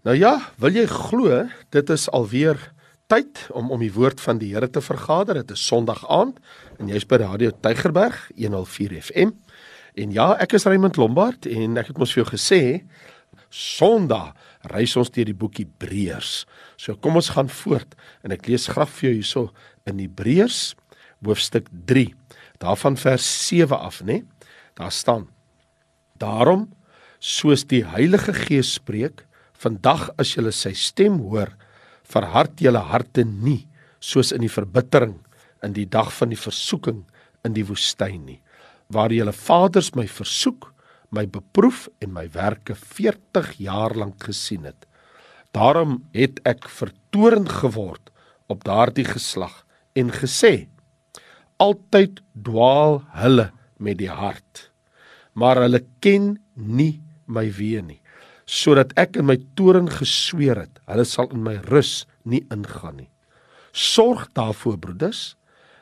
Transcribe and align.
Nou 0.00 0.14
ja, 0.16 0.38
wil 0.56 0.72
jy 0.72 0.86
glo, 0.88 1.42
dit 1.76 1.90
is 1.92 2.06
alweer 2.16 2.56
tyd 3.12 3.42
om 3.52 3.68
om 3.74 3.82
die 3.84 3.92
woord 3.92 4.22
van 4.24 4.38
die 4.40 4.54
Here 4.54 4.70
te 4.72 4.80
vergader. 4.80 5.42
Dit 5.42 5.52
is 5.52 5.64
Sondag 5.66 6.06
aand 6.08 6.38
en 6.80 6.88
jy's 6.88 7.04
by 7.04 7.18
Radio 7.20 7.52
Tygerberg 7.52 8.16
104 8.38 8.96
FM. 9.02 9.34
En 10.00 10.16
ja, 10.16 10.30
ek 10.40 10.56
is 10.56 10.64
Raymond 10.64 10.96
Lombard 10.96 11.44
en 11.44 11.76
ek 11.82 11.92
het 11.92 12.00
mos 12.00 12.16
vir 12.16 12.22
jou 12.22 12.30
gesê 12.30 12.62
Sondag 13.52 14.32
reis 14.72 14.96
ons 14.96 15.12
deur 15.12 15.28
die 15.28 15.36
boek 15.36 15.60
Hebreërs. 15.60 16.46
So 16.80 16.96
kom 16.96 17.20
ons 17.20 17.32
gaan 17.36 17.52
voort 17.52 17.92
en 18.24 18.32
ek 18.32 18.48
lees 18.48 18.70
graag 18.72 18.88
vir 18.96 19.10
jou 19.10 19.14
hierso 19.18 19.46
in 19.84 20.00
Hebreërs 20.00 20.62
hoofstuk 21.20 21.66
3, 21.84 22.06
daarvan 22.64 22.96
vers 22.96 23.26
7 23.44 23.76
af, 23.76 24.00
né? 24.08 24.22
Daar 24.80 24.92
staan: 24.96 25.28
Daarom 26.16 26.70
soos 27.20 27.66
die 27.68 27.84
Heilige 27.84 28.32
Gees 28.32 28.78
spreek, 28.80 29.26
Vandag 29.60 30.06
as 30.16 30.30
julle 30.32 30.54
sy 30.56 30.72
stem 30.72 31.18
hoor, 31.20 31.50
verhard 32.08 32.62
julle 32.64 32.80
harte 32.80 33.26
nie 33.28 33.66
soos 34.00 34.32
in 34.32 34.40
die 34.46 34.52
verbittering 34.52 35.18
in 35.66 35.74
die 35.76 35.84
dag 35.84 36.08
van 36.16 36.32
die 36.32 36.40
versoeking 36.40 37.02
in 37.44 37.52
die 37.56 37.66
woestyn 37.68 38.22
nie, 38.24 38.38
waar 38.88 39.12
julle 39.12 39.34
vaders 39.36 39.92
my 39.98 40.06
versoek, 40.08 40.70
my 41.12 41.26
beproef 41.28 41.88
en 42.00 42.14
my 42.16 42.24
werke 42.32 42.72
40 42.78 43.52
jaar 43.60 43.92
lank 43.98 44.24
gesien 44.30 44.64
het. 44.64 44.86
Daarom 45.52 45.98
het 46.16 46.40
ek 46.48 46.70
vertorend 46.70 47.52
geword 47.60 48.08
op 48.48 48.64
daardie 48.64 49.04
geslag 49.04 49.66
en 49.98 50.14
gesê: 50.14 50.70
Altyd 51.60 52.22
dwaal 52.32 53.02
hulle 53.20 53.50
met 53.76 54.00
die 54.00 54.08
hart, 54.08 54.70
maar 55.34 55.60
hulle 55.60 55.84
ken 56.00 56.38
nie 56.54 56.94
my 57.26 57.50
weë 57.52 57.84
nie 57.84 57.99
sodat 58.50 58.90
ek 58.98 59.20
in 59.20 59.28
my 59.28 59.36
toren 59.54 59.86
gesweer 59.92 60.64
het, 60.64 60.80
hulle 60.90 61.06
sal 61.06 61.30
in 61.30 61.44
my 61.46 61.54
rus 61.68 62.04
nie 62.26 62.42
ingaan 62.50 63.04
nie. 63.04 63.10
Sorg 63.70 64.26
daarvoor 64.34 64.80
broeders 64.82 65.36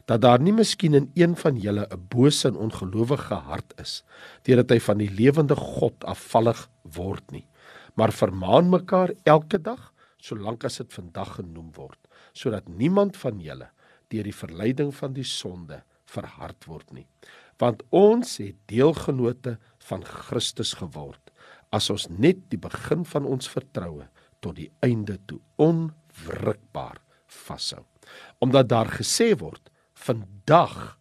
dat 0.09 0.23
daar 0.25 0.41
nie 0.41 0.55
miskien 0.57 0.97
in 0.97 1.09
een 1.17 1.35
van 1.37 1.57
julle 1.57 1.87
'n 1.89 2.07
bose 2.09 2.49
en 2.49 2.57
ongelowige 2.57 3.35
hart 3.35 3.73
is, 3.81 4.05
deurdat 4.45 4.71
hy 4.71 4.81
van 4.81 4.99
die 4.99 5.11
lewende 5.11 5.57
God 5.57 6.05
afvallig 6.05 6.69
word 6.83 7.31
nie. 7.31 7.47
Maar 7.95 8.13
vermaan 8.13 8.71
mekaar 8.71 9.13
elke 9.25 9.59
dag, 9.59 9.93
solank 10.17 10.65
as 10.65 10.77
dit 10.77 10.93
vandag 10.93 11.35
genoem 11.35 11.73
word, 11.75 11.99
sodat 12.33 12.69
niemand 12.69 13.17
van 13.17 13.41
julle 13.41 13.69
deur 14.09 14.25
die 14.25 14.35
verleiding 14.35 14.95
van 14.95 15.13
die 15.13 15.25
sonde 15.25 15.83
verhard 16.05 16.65
word 16.65 16.93
nie. 16.93 17.07
Want 17.59 17.83
ons 17.91 18.37
het 18.39 18.57
deelgenote 18.71 19.57
van 19.89 20.05
Christus 20.05 20.75
geword 20.79 21.33
as 21.75 21.91
ons 21.93 22.07
net 22.09 22.47
die 22.53 22.61
begin 22.61 23.05
van 23.05 23.27
ons 23.29 23.51
vertroue 23.51 24.07
tot 24.45 24.57
die 24.57 24.71
einde 24.85 25.19
toe 25.29 25.41
onwrikbaar 25.61 27.01
vashou. 27.29 27.85
Omdat 28.41 28.69
daar 28.71 28.89
gesê 28.89 29.35
word: 29.37 29.71
"Vandag 29.95 30.99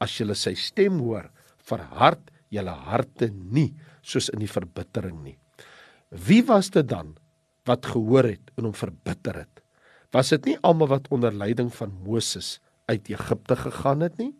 as 0.00 0.18
jy 0.18 0.34
sy 0.34 0.54
stem 0.54 1.00
hoor, 1.00 1.30
verhard 1.58 2.30
julle 2.48 2.70
harte 2.70 3.28
nie 3.30 3.74
soos 4.02 4.30
in 4.30 4.38
die 4.38 4.48
verbittering 4.48 5.22
nie." 5.22 5.38
Wie 6.10 6.42
was 6.42 6.70
dit 6.70 6.88
dan 6.88 7.16
wat 7.66 7.84
gehoor 7.84 8.24
het 8.24 8.50
en 8.56 8.64
hom 8.64 8.74
verbitter 8.74 9.44
het? 9.44 9.60
Was 10.12 10.30
dit 10.30 10.44
nie 10.46 10.58
almal 10.62 10.88
wat 10.88 11.10
onder 11.12 11.32
leiding 11.32 11.68
van 11.74 11.92
Moses 12.04 12.60
uit 12.88 13.10
Egipte 13.12 13.56
gegaan 13.56 14.00
het 14.00 14.16
nie? 14.16 14.32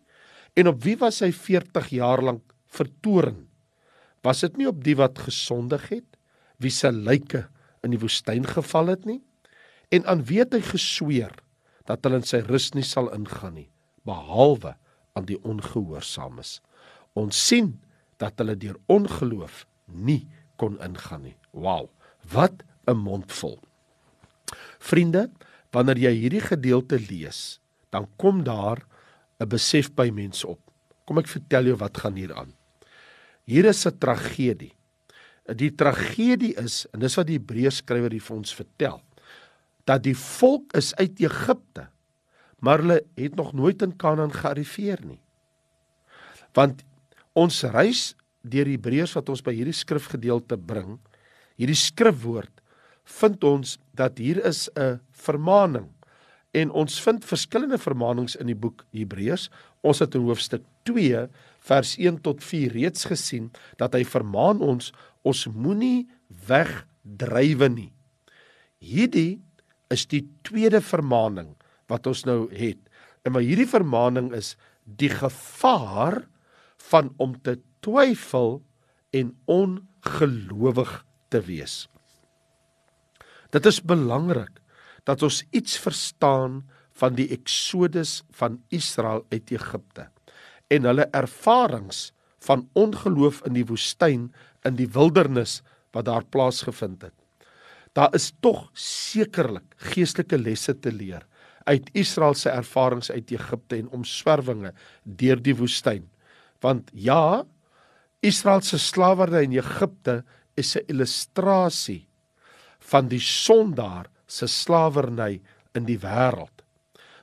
En 0.58 0.66
op 0.66 0.82
wie 0.82 0.96
was 0.98 1.20
hy 1.22 1.30
40 1.34 1.92
jaar 1.94 2.22
lank 2.24 2.42
vertoorn 2.74 3.48
Was 4.26 4.42
dit 4.42 4.56
nie 4.58 4.68
op 4.68 4.80
die 4.84 4.96
wat 4.98 5.20
gesondig 5.28 5.84
het, 5.92 6.06
wie 6.58 6.72
se 6.74 6.90
lyke 6.90 7.44
in 7.86 7.92
die 7.94 8.00
woestyn 8.02 8.46
geval 8.48 8.90
het 8.92 9.04
nie? 9.06 9.20
En 9.94 10.06
aan 10.10 10.24
wie 10.28 10.40
het 10.42 10.56
hy 10.56 10.62
gesweer 10.66 11.32
dat 11.88 12.02
hulle 12.04 12.20
in 12.20 12.26
sy 12.26 12.42
rus 12.44 12.72
nie 12.76 12.84
sal 12.84 13.08
ingaan 13.14 13.54
nie, 13.56 13.68
behalwe 14.08 14.74
aan 15.16 15.28
die 15.28 15.38
ongehoorsaames? 15.46 16.58
Ons 17.18 17.38
sien 17.38 17.76
dat 18.20 18.36
hulle 18.42 18.58
deur 18.58 18.76
ongeloof 18.90 19.64
nie 19.86 20.26
kon 20.60 20.76
ingaan 20.84 21.28
nie. 21.30 21.36
Wow, 21.54 21.88
wat 22.34 22.66
'n 22.86 22.98
mondvol. 22.98 23.58
Vriende, 24.78 25.30
wanneer 25.72 25.98
jy 25.98 26.12
hierdie 26.12 26.40
gedeelte 26.40 26.98
lees, 26.98 27.60
dan 27.90 28.08
kom 28.16 28.44
daar 28.44 28.82
'n 29.40 29.48
besef 29.48 29.90
by 29.94 30.10
mense 30.10 30.46
op. 30.46 30.60
Kom 31.06 31.18
ek 31.18 31.28
vertel 31.28 31.64
jou 31.64 31.76
wat 31.76 31.96
gaan 31.96 32.16
hier 32.16 32.34
aan. 32.34 32.54
Hier 33.44 33.64
is 33.64 33.86
'n 33.86 33.98
tragedie. 33.98 34.74
Die 35.56 35.74
tragedie 35.74 36.54
is 36.54 36.86
en 36.92 37.00
dis 37.00 37.14
wat 37.14 37.26
die 37.26 37.38
Hebreërs 37.38 37.76
skrywer 37.76 38.12
hier 38.12 38.20
vir 38.20 38.36
ons 38.36 38.54
vertel 38.54 39.02
dat 39.84 40.02
die 40.02 40.16
volk 40.16 40.76
is 40.76 40.94
uit 40.94 41.20
Egipte 41.20 41.88
maar 42.58 42.82
hulle 42.82 43.02
het 43.14 43.34
nog 43.34 43.52
nooit 43.52 43.82
in 43.82 43.96
Kanaan 43.96 44.32
gearriveer 44.32 44.98
nie. 45.06 45.20
Want 46.52 46.82
ons 47.38 47.62
reis 47.62 48.14
deur 48.42 48.66
die 48.66 48.76
Hebreërs 48.78 49.14
wat 49.18 49.28
ons 49.30 49.44
by 49.44 49.54
hierdie 49.54 49.76
skrifgedeelte 49.76 50.58
bring, 50.58 50.96
hierdie 51.58 51.78
skrifwoord 51.78 52.62
vind 53.18 53.44
ons 53.46 53.76
dat 53.96 54.18
hier 54.18 54.42
is 54.44 54.68
'n 54.74 55.00
vermaaning 55.12 55.88
en 56.56 56.70
ons 56.72 57.00
vind 57.04 57.24
verskillende 57.24 57.78
vermaanings 57.80 58.36
in 58.40 58.48
die 58.48 58.56
boek 58.56 58.84
Hebreërs. 58.96 59.48
Ons 59.84 60.00
het 60.02 60.14
in 60.16 60.24
hoofstuk 60.28 60.64
2 60.88 61.26
vers 61.68 61.94
1 62.00 62.22
tot 62.24 62.42
4 62.44 62.72
reeds 62.72 63.08
gesien 63.10 63.50
dat 63.80 63.96
hy 63.96 64.04
vermaan 64.08 64.62
ons 64.64 64.92
ons 65.28 65.44
moenie 65.52 66.08
wegdrywe 66.48 67.68
nie. 67.72 67.90
Hierdie 68.80 69.40
is 69.92 70.06
die 70.08 70.24
tweede 70.46 70.80
vermaaning 70.84 71.52
wat 71.90 72.06
ons 72.08 72.24
nou 72.28 72.46
het. 72.54 72.80
En 73.26 73.34
maar 73.34 73.44
hierdie 73.44 73.68
vermaaning 73.68 74.30
is 74.36 74.54
die 74.84 75.10
gevaar 75.12 76.22
van 76.88 77.12
om 77.20 77.34
te 77.44 77.58
twyfel 77.84 78.62
en 79.12 79.34
ongelowig 79.50 80.92
te 81.32 81.42
wees. 81.44 81.88
Dit 83.52 83.66
is 83.68 83.80
belangrik 83.84 84.60
dat 85.08 85.24
ons 85.24 85.40
iets 85.56 85.78
verstaan 85.80 86.60
van 87.00 87.16
die 87.16 87.28
eksodus 87.32 88.22
van 88.36 88.58
Israel 88.74 89.24
uit 89.32 89.50
Egipte 89.54 90.08
en 90.68 90.84
hulle 90.84 91.08
ervarings 91.16 92.10
van 92.44 92.66
ongeloof 92.76 93.40
in 93.48 93.56
die 93.56 93.66
woestyn 93.66 94.28
in 94.68 94.76
die 94.76 94.88
wildernis 94.92 95.62
wat 95.96 96.06
daar 96.10 96.26
plaasgevind 96.28 97.06
het. 97.08 97.14
Daar 97.96 98.12
is 98.14 98.32
tog 98.44 98.68
sekerlik 98.76 99.74
geestelike 99.90 100.38
lesse 100.38 100.74
te 100.76 100.92
leer 100.92 101.24
uit 101.68 101.88
Israel 101.96 102.36
se 102.36 102.50
ervarings 102.50 103.10
uit 103.10 103.32
Egipte 103.32 103.76
en 103.76 103.88
omswervinge 103.96 104.72
deur 105.02 105.40
die 105.42 105.56
woestyn. 105.56 106.06
Want 106.64 106.90
ja, 106.92 107.44
Israel 108.24 108.62
se 108.64 108.78
slawerny 108.80 109.44
in 109.46 109.58
Egipte 109.58 110.22
is 110.56 110.76
'n 110.76 110.84
illustrasie 110.88 112.08
van 112.78 113.08
die 113.08 113.20
sondaar 113.20 114.08
se 114.28 114.46
slawerny 114.46 115.40
in 115.74 115.86
die 115.88 115.98
wêreld. 116.02 116.64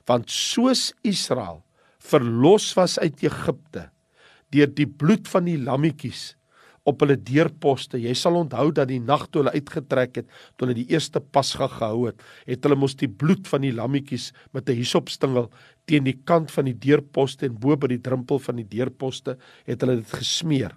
Want 0.06 0.30
soos 0.30 0.92
Israel 1.06 1.62
verlos 2.06 2.72
was 2.78 2.98
uit 2.98 3.22
Egipte 3.24 3.90
deur 4.54 4.70
die 4.70 4.86
bloed 4.86 5.26
van 5.28 5.48
die 5.48 5.58
lammetjies 5.58 6.36
op 6.86 7.02
hulle 7.02 7.16
deurposte. 7.18 7.98
Jy 7.98 8.14
sal 8.14 8.38
onthou 8.38 8.68
dat 8.74 8.88
die 8.92 9.00
nag 9.02 9.24
toe 9.26 9.42
hulle 9.42 9.56
uitgetrek 9.56 10.20
het, 10.20 10.28
toe 10.54 10.68
hulle 10.68 10.78
die 10.78 10.86
eerste 10.94 11.18
Pasga 11.20 11.66
gehou 11.72 12.06
het, 12.06 12.22
het 12.46 12.62
hulle 12.62 12.78
mos 12.78 12.94
die 12.98 13.10
bloed 13.10 13.48
van 13.50 13.66
die 13.66 13.74
lammetjies 13.74 14.30
met 14.54 14.70
'n 14.70 14.78
hisopstingel 14.78 15.50
teen 15.86 16.04
die 16.04 16.18
kant 16.24 16.50
van 16.50 16.64
die 16.70 16.78
deurposte 16.78 17.46
en 17.46 17.58
bo 17.58 17.76
by 17.76 17.88
die 17.88 18.02
drempel 18.02 18.38
van 18.38 18.56
die 18.56 18.68
deurposte 18.70 19.36
het 19.66 19.80
hulle 19.80 19.96
dit 19.96 20.12
gesmeer. 20.14 20.76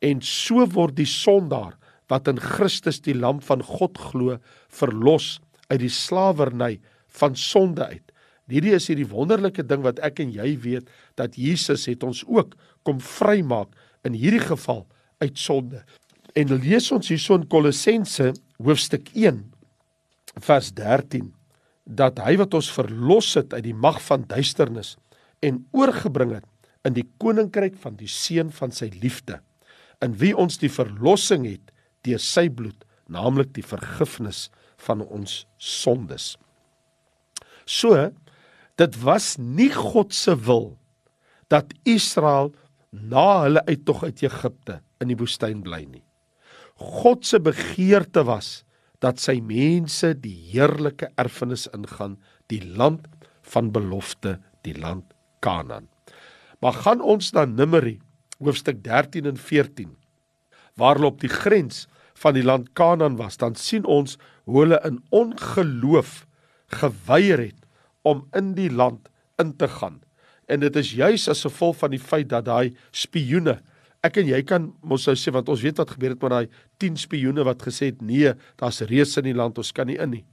En 0.00 0.20
so 0.20 0.66
word 0.66 0.96
die 0.96 1.08
sondaar 1.08 1.78
wat 2.08 2.28
in 2.28 2.38
Christus 2.40 3.00
die 3.00 3.14
lam 3.14 3.40
van 3.40 3.62
God 3.62 3.98
glo, 3.98 4.38
verlos 4.68 5.40
uit 5.68 5.80
die 5.80 5.92
slawerny 5.92 6.78
van 7.20 7.36
sonde 7.36 7.86
uit. 7.86 8.04
Hierdie 8.48 8.74
is 8.76 8.88
hierdie 8.88 9.08
wonderlike 9.08 9.64
ding 9.68 9.82
wat 9.84 10.00
ek 10.04 10.22
en 10.24 10.32
jy 10.32 10.54
weet 10.64 10.88
dat 11.20 11.36
Jesus 11.36 11.84
het 11.90 12.04
ons 12.06 12.22
ook 12.24 12.54
kom 12.88 13.00
vrymaak 13.04 13.74
in 14.08 14.16
hierdie 14.16 14.44
geval 14.44 14.86
uit 15.20 15.36
sonde. 15.38 15.82
En 16.38 16.54
lees 16.62 16.88
ons 16.94 17.10
hierso 17.10 17.36
in 17.36 17.48
Kolossense 17.50 18.32
hoofstuk 18.56 19.10
1 19.14 19.42
vers 20.44 20.70
13 20.76 21.32
dat 21.88 22.20
hy 22.20 22.36
wat 22.40 22.54
ons 22.56 22.70
verlos 22.72 23.32
het 23.38 23.54
uit 23.56 23.64
die 23.68 23.76
mag 23.76 24.00
van 24.04 24.24
duisternis 24.28 24.96
en 25.44 25.62
oorgebring 25.76 26.36
het 26.38 26.48
in 26.86 26.96
die 26.96 27.06
koninkryk 27.20 27.76
van 27.82 27.96
die 27.98 28.10
seun 28.10 28.52
van 28.54 28.72
sy 28.74 28.90
liefde 29.02 29.40
in 30.04 30.14
wie 30.20 30.34
ons 30.36 30.60
die 30.62 30.70
verlossing 30.70 31.46
het 31.48 31.72
deur 32.06 32.22
sy 32.22 32.46
bloed 32.52 32.84
naamlik 33.12 33.54
die 33.56 33.66
vergifnis 33.66 34.46
van 34.86 35.02
ons 35.04 35.42
sondes. 35.58 36.36
So 37.68 38.10
dit 38.78 39.00
was 39.02 39.36
nie 39.38 39.70
God 39.74 40.14
se 40.14 40.36
wil 40.46 40.76
dat 41.52 41.72
Israel 41.88 42.52
na 42.90 43.42
hulle 43.44 43.64
uittog 43.66 44.04
uit 44.06 44.22
Egipte 44.22 44.80
in 45.02 45.10
die 45.12 45.18
woestyn 45.18 45.62
bly 45.64 45.82
nie. 45.88 46.04
God 46.78 47.26
se 47.26 47.40
begeerte 47.42 48.22
was 48.28 48.62
dat 49.02 49.20
sy 49.22 49.38
mense 49.44 50.12
die 50.22 50.34
heerlike 50.52 51.10
erfenis 51.18 51.66
ingaan, 51.74 52.16
die 52.50 52.62
land 52.62 53.06
van 53.52 53.70
belofte, 53.74 54.38
die 54.66 54.74
land 54.78 55.04
Kanaan. 55.44 55.86
Maar 56.58 56.80
gaan 56.82 57.02
ons 57.02 57.30
na 57.34 57.44
Numeri 57.46 57.98
hoofstuk 58.42 58.82
13 58.82 59.26
en 59.30 59.38
14 59.38 59.94
waar 60.78 60.98
hulle 60.98 61.10
op 61.10 61.20
die 61.22 61.30
grens 61.30 61.86
van 62.22 62.34
die 62.34 62.44
land 62.44 62.72
Kanaan 62.78 63.16
was, 63.18 63.38
dan 63.38 63.56
sien 63.58 63.86
ons 63.86 64.18
hoe 64.44 64.64
hulle 64.64 64.80
in 64.86 65.00
ongeloof 65.14 66.24
geweier 66.80 67.40
het 67.48 67.66
om 68.02 68.26
in 68.36 68.54
die 68.58 68.70
land 68.70 69.08
in 69.38 69.54
te 69.56 69.68
gaan. 69.68 70.00
En 70.48 70.60
dit 70.60 70.76
is 70.76 70.94
juis 70.96 71.28
as 71.28 71.44
gevolg 71.46 71.76
van 71.82 71.92
die 71.92 72.02
feit 72.02 72.30
dat 72.32 72.48
daai 72.48 72.74
spioene 72.90 73.58
ek 74.06 74.20
en 74.22 74.28
jy 74.30 74.38
kan 74.46 74.68
mos 74.86 75.06
sou 75.08 75.14
sê 75.18 75.32
want 75.34 75.48
ons 75.50 75.62
weet 75.64 75.80
wat 75.80 75.94
gebeur 75.96 76.14
het 76.14 76.22
met 76.22 76.34
daai 76.34 76.46
10 76.82 77.00
spioene 77.02 77.44
wat 77.46 77.64
gesê 77.66 77.90
het 77.90 78.02
nee, 78.04 78.30
daar's 78.60 78.80
reus 78.86 79.16
in 79.18 79.26
die 79.26 79.36
land, 79.36 79.58
ons 79.58 79.72
kan 79.74 79.88
nie 79.90 79.98
in 79.98 80.12
nie. 80.14 80.24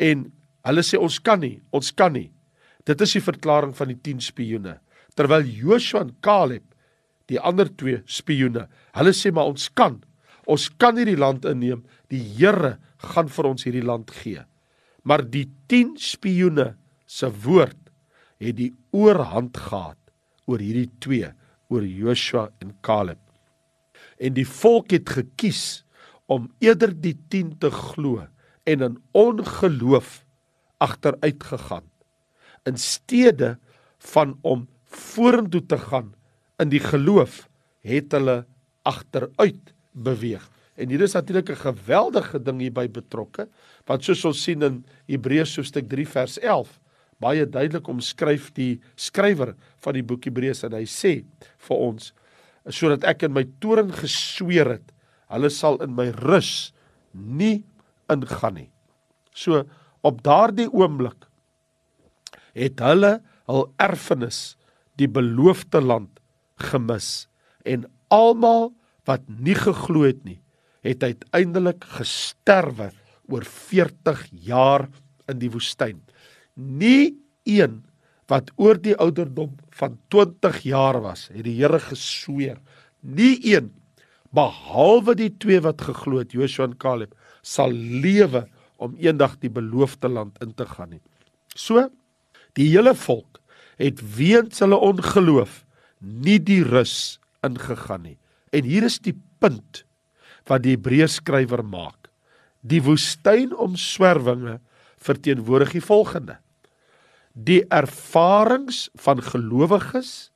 En 0.00 0.26
hulle 0.68 0.84
sê 0.84 1.00
ons 1.00 1.16
kan 1.24 1.40
nie, 1.40 1.58
ons 1.72 1.92
kan 1.96 2.12
nie. 2.12 2.28
Dit 2.88 3.00
is 3.04 3.16
die 3.16 3.24
verklaring 3.24 3.72
van 3.76 3.92
die 3.92 3.98
10 3.98 4.20
spioene. 4.24 4.76
Terwyl 5.16 5.48
Joshua 5.48 6.04
en 6.04 6.12
Caleb, 6.24 6.64
die 7.30 7.40
ander 7.40 7.70
twee 7.80 8.00
spioene, 8.10 8.66
hulle 8.96 9.14
sê 9.16 9.32
maar 9.32 9.48
ons 9.52 9.68
kan. 9.76 10.00
Ons 10.46 10.68
kan 10.80 10.96
hierdie 10.98 11.18
land 11.18 11.44
inneem. 11.48 11.82
Die 12.12 12.22
Here 12.36 12.78
gaan 13.12 13.28
vir 13.32 13.50
ons 13.50 13.66
hierdie 13.66 13.84
land 13.84 14.12
gee. 14.22 14.44
Maar 15.02 15.24
die 15.24 15.46
10 15.72 15.96
spioene 16.00 16.74
se 17.06 17.30
woord 17.44 17.78
het 18.40 18.56
die 18.56 18.72
oorhand 18.96 19.56
gehad 19.56 19.98
oor 20.48 20.62
hierdie 20.62 20.90
twee, 21.02 21.28
oor 21.70 21.84
Joshua 21.84 22.48
en 22.62 22.74
Caleb. 22.84 23.20
En 24.20 24.34
die 24.36 24.46
volk 24.48 24.92
het 24.96 25.08
gekies 25.12 25.84
om 26.30 26.48
eerder 26.62 26.92
die 26.94 27.16
10 27.32 27.56
te 27.62 27.70
glo 27.74 28.26
en 28.68 28.84
in 28.86 28.98
ongeloof 29.16 30.20
agteruit 30.80 31.44
gegaan 31.44 31.90
in 32.68 32.76
steede 32.76 33.58
van 33.98 34.38
om 34.40 34.68
vorentoe 34.84 35.66
te 35.66 35.78
gaan 35.78 36.14
in 36.60 36.72
die 36.72 36.82
geloof 36.82 37.46
het 37.86 38.12
hulle 38.12 38.44
agteruit 38.88 39.74
beweeg. 39.92 40.44
En 40.80 40.88
hier 40.88 41.00
is 41.00 41.12
natuurlik 41.12 41.50
'n 41.50 41.56
geweldige 41.56 42.42
ding 42.42 42.60
hierby 42.60 42.88
betrokke, 42.88 43.48
want 43.84 44.04
soos 44.04 44.24
ons 44.24 44.42
sien 44.42 44.62
in 44.62 44.84
Hebreërs 45.06 45.56
hoofstuk 45.56 45.88
3 45.88 46.06
vers 46.08 46.38
11, 46.38 46.80
baie 47.20 47.46
duidelik 47.46 47.88
omskryf 47.88 48.52
die 48.52 48.80
skrywer 48.94 49.54
van 49.78 49.94
die 49.94 50.02
boek 50.02 50.24
Hebreërs 50.24 50.64
en 50.64 50.72
hy 50.72 50.84
sê 50.84 51.24
vir 51.58 51.76
ons 51.76 52.12
sodat 52.68 53.04
ek 53.04 53.22
in 53.22 53.32
my 53.32 53.44
toren 53.60 53.90
gesweer 53.92 54.68
het, 54.68 54.92
hulle 55.32 55.50
sal 55.50 55.78
in 55.82 55.94
my 55.94 56.10
rus 56.10 56.72
nie 57.12 57.64
ingaan 58.10 58.54
nie. 58.54 58.70
So 59.34 59.64
op 60.02 60.22
daardie 60.22 60.68
oomblik 60.68 61.26
het 62.56 62.80
hulle 62.80 63.20
hul 63.50 63.66
erfenis, 63.80 64.56
die 64.98 65.08
beloofde 65.08 65.80
land 65.80 66.20
gemis 66.60 67.26
en 67.64 67.86
almal 68.12 68.70
wat 69.08 69.24
nie 69.28 69.56
geglo 69.58 70.04
het 70.08 70.22
nie, 70.24 70.40
het 70.86 71.02
uiteindelik 71.04 71.84
gesterwe 71.98 72.90
oor 73.30 73.44
40 73.46 74.26
jaar 74.46 74.88
in 75.30 75.40
die 75.40 75.50
woestyn. 75.52 76.00
Nie 76.54 77.14
een 77.48 77.82
wat 78.30 78.50
oor 78.60 78.78
die 78.78 78.94
ouderdom 78.96 79.56
van 79.74 79.98
20 80.12 80.62
jaar 80.68 81.00
was, 81.02 81.28
het 81.34 81.44
die 81.46 81.56
Here 81.58 81.80
gesweer, 81.82 82.60
nie 83.00 83.38
een 83.42 83.72
behalwe 84.34 85.16
die 85.18 85.32
twee 85.42 85.60
wat 85.64 85.82
geglo 85.82 86.20
het, 86.22 86.34
Joshua 86.36 86.68
en 86.68 86.76
Caleb, 86.78 87.16
sal 87.42 87.72
lewe 87.74 88.44
om 88.80 88.94
eendag 89.00 89.36
die 89.42 89.50
beloofde 89.52 90.08
land 90.08 90.38
in 90.44 90.54
te 90.54 90.66
gaan 90.68 90.94
nie. 90.94 91.02
So 91.56 91.88
die 92.58 92.68
hele 92.70 92.94
volk 92.94 93.40
het 93.80 94.00
weens 94.16 94.60
hulle 94.62 94.78
ongeloof 94.78 95.64
nie 96.00 96.38
die 96.38 96.62
rus 96.64 97.18
ingegaan 97.46 98.04
nie. 98.04 98.19
En 98.50 98.66
hier 98.66 98.86
is 98.86 98.98
die 99.02 99.16
punt 99.42 99.84
wat 100.50 100.64
die 100.64 100.74
Hebreërs 100.74 101.20
skrywer 101.20 101.62
maak. 101.64 102.10
Die 102.60 102.82
woestynomswervinge 102.84 104.58
verteenwoordig 105.00 105.76
die 105.78 105.84
volgende: 105.84 106.36
die 107.32 107.62
ervarings 107.72 108.88
van 109.00 109.22
gelowiges 109.22 110.30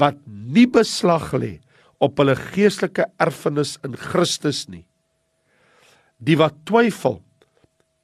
wat 0.00 0.18
nie 0.26 0.66
beslag 0.70 1.32
lê 1.36 1.58
op 2.00 2.18
hulle 2.18 2.34
geestelike 2.38 3.04
erfenis 3.20 3.76
in 3.84 3.96
Christus 3.98 4.64
nie. 4.72 4.86
Die 6.18 6.38
wat 6.40 6.56
twyfel 6.68 7.20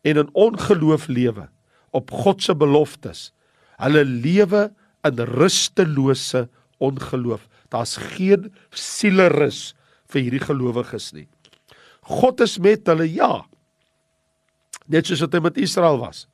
en 0.07 0.21
in 0.21 0.33
ongeloof 0.37 1.09
lewe 1.09 1.49
op 1.97 2.13
God 2.13 2.43
se 2.45 2.55
beloftes. 2.55 3.31
Hulle 3.81 4.05
lewe 4.05 4.69
in 5.07 5.21
rustelose 5.33 6.47
ongeloof. 6.83 7.47
Daar's 7.73 7.97
geen 8.17 8.51
sielerus 8.71 9.75
vir 10.13 10.27
hierdie 10.27 10.45
gelowiges 10.45 11.13
nie. 11.17 11.27
God 12.07 12.41
is 12.45 12.59
met 12.63 12.87
hulle, 12.87 13.09
ja. 13.11 13.45
Net 14.87 15.09
soos 15.09 15.25
wat 15.25 15.35
hy 15.35 15.43
met 15.49 15.59
Israel 15.59 15.99
was. 15.99 16.27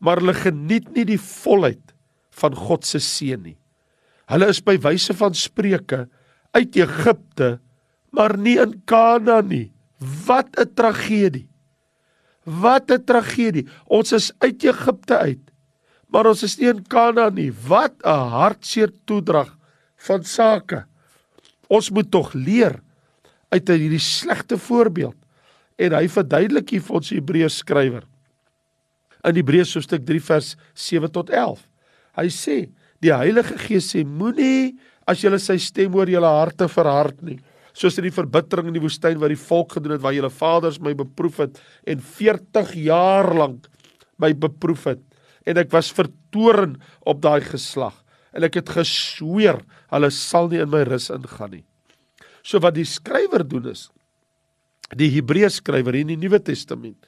Maar 0.00 0.22
hulle 0.22 0.34
geniet 0.36 0.88
nie 0.96 1.04
die 1.12 1.20
volheid 1.20 1.92
van 2.40 2.56
God 2.56 2.88
se 2.88 3.00
seën 3.02 3.42
nie. 3.42 3.58
Hulle 4.32 4.48
is 4.48 4.62
by 4.64 4.78
wyse 4.80 5.14
van 5.18 5.36
spreuke 5.36 6.06
uit 6.56 6.76
Egipte, 6.80 7.58
maar 8.12 8.36
nie 8.40 8.56
in 8.60 8.78
Kanaan 8.88 9.48
nie. 9.48 9.72
Wat 10.26 10.56
'n 10.58 10.74
tragedie. 10.74 11.48
Wat 12.44 12.90
'n 12.90 13.04
tragedie. 13.04 13.68
Ons 13.86 14.12
is 14.12 14.32
uit 14.40 14.64
Egipte 14.64 15.18
uit, 15.18 15.52
maar 16.08 16.26
ons 16.26 16.42
is 16.42 16.58
nie 16.58 16.68
in 16.68 16.82
Kanaan 16.82 17.34
nie. 17.34 17.52
Wat 17.52 17.94
'n 18.04 18.28
hartseer 18.32 18.90
toedrag 19.04 19.56
van 20.06 20.24
sake. 20.26 20.82
Ons 21.72 21.90
moet 21.94 22.08
tog 22.10 22.32
leer 22.34 22.80
uit 23.52 23.68
hierdie 23.68 24.02
slegte 24.02 24.58
voorbeeld. 24.58 25.16
En 25.80 25.96
hy 25.96 26.06
verduidelik 26.12 26.74
hier 26.74 26.84
vir 26.84 26.98
ons 26.98 27.12
Hebreërs 27.14 27.60
skrywer. 27.62 28.04
In 29.26 29.38
Hebreërs 29.38 29.74
hoofstuk 29.78 30.04
3 30.06 30.22
vers 30.26 30.54
7 30.74 31.10
tot 31.14 31.30
11. 31.30 31.62
Hy 32.18 32.28
sê 32.34 32.56
die 33.02 33.14
Heilige 33.14 33.56
Gees 33.58 33.92
sê 33.94 34.02
moenie 34.06 34.74
as 35.08 35.22
jy 35.22 35.32
sy 35.40 35.56
stem 35.58 35.94
oor 35.98 36.10
jou 36.10 36.22
harte 36.22 36.68
verhard 36.70 37.18
nie 37.26 37.38
soos 37.72 37.96
in 37.98 38.06
die 38.06 38.14
verbittering 38.14 38.68
in 38.68 38.76
die 38.76 38.82
woestyn 38.84 39.20
waar 39.20 39.32
die 39.32 39.40
volk 39.40 39.76
gedoen 39.76 39.96
het 39.96 40.04
waar 40.04 40.14
julle 40.16 40.32
vaders 40.32 40.78
my 40.84 40.92
beproef 40.96 41.40
het 41.42 41.60
en 41.88 42.02
40 42.04 42.74
jaar 42.84 43.32
lank 43.34 43.68
my 44.22 44.32
beproef 44.36 44.86
het 44.90 45.02
en 45.48 45.58
ek 45.58 45.72
was 45.72 45.90
vertoorn 45.94 46.76
op 47.08 47.22
daai 47.24 47.40
geslag 47.46 47.96
en 48.32 48.46
ek 48.48 48.60
het 48.60 48.74
gesweer 48.76 49.60
hulle 49.92 50.10
sal 50.14 50.48
nie 50.52 50.62
in 50.62 50.70
my 50.72 50.82
rus 50.88 51.10
ingaan 51.12 51.58
nie. 51.58 51.64
So 52.42 52.60
wat 52.62 52.76
die 52.78 52.88
skrywer 52.88 53.44
doen 53.46 53.70
is 53.72 53.88
die 54.92 55.08
Hebreërs 55.14 55.62
skrywer 55.62 55.96
in 55.96 56.10
die 56.12 56.20
Nuwe 56.20 56.40
Testament. 56.44 56.98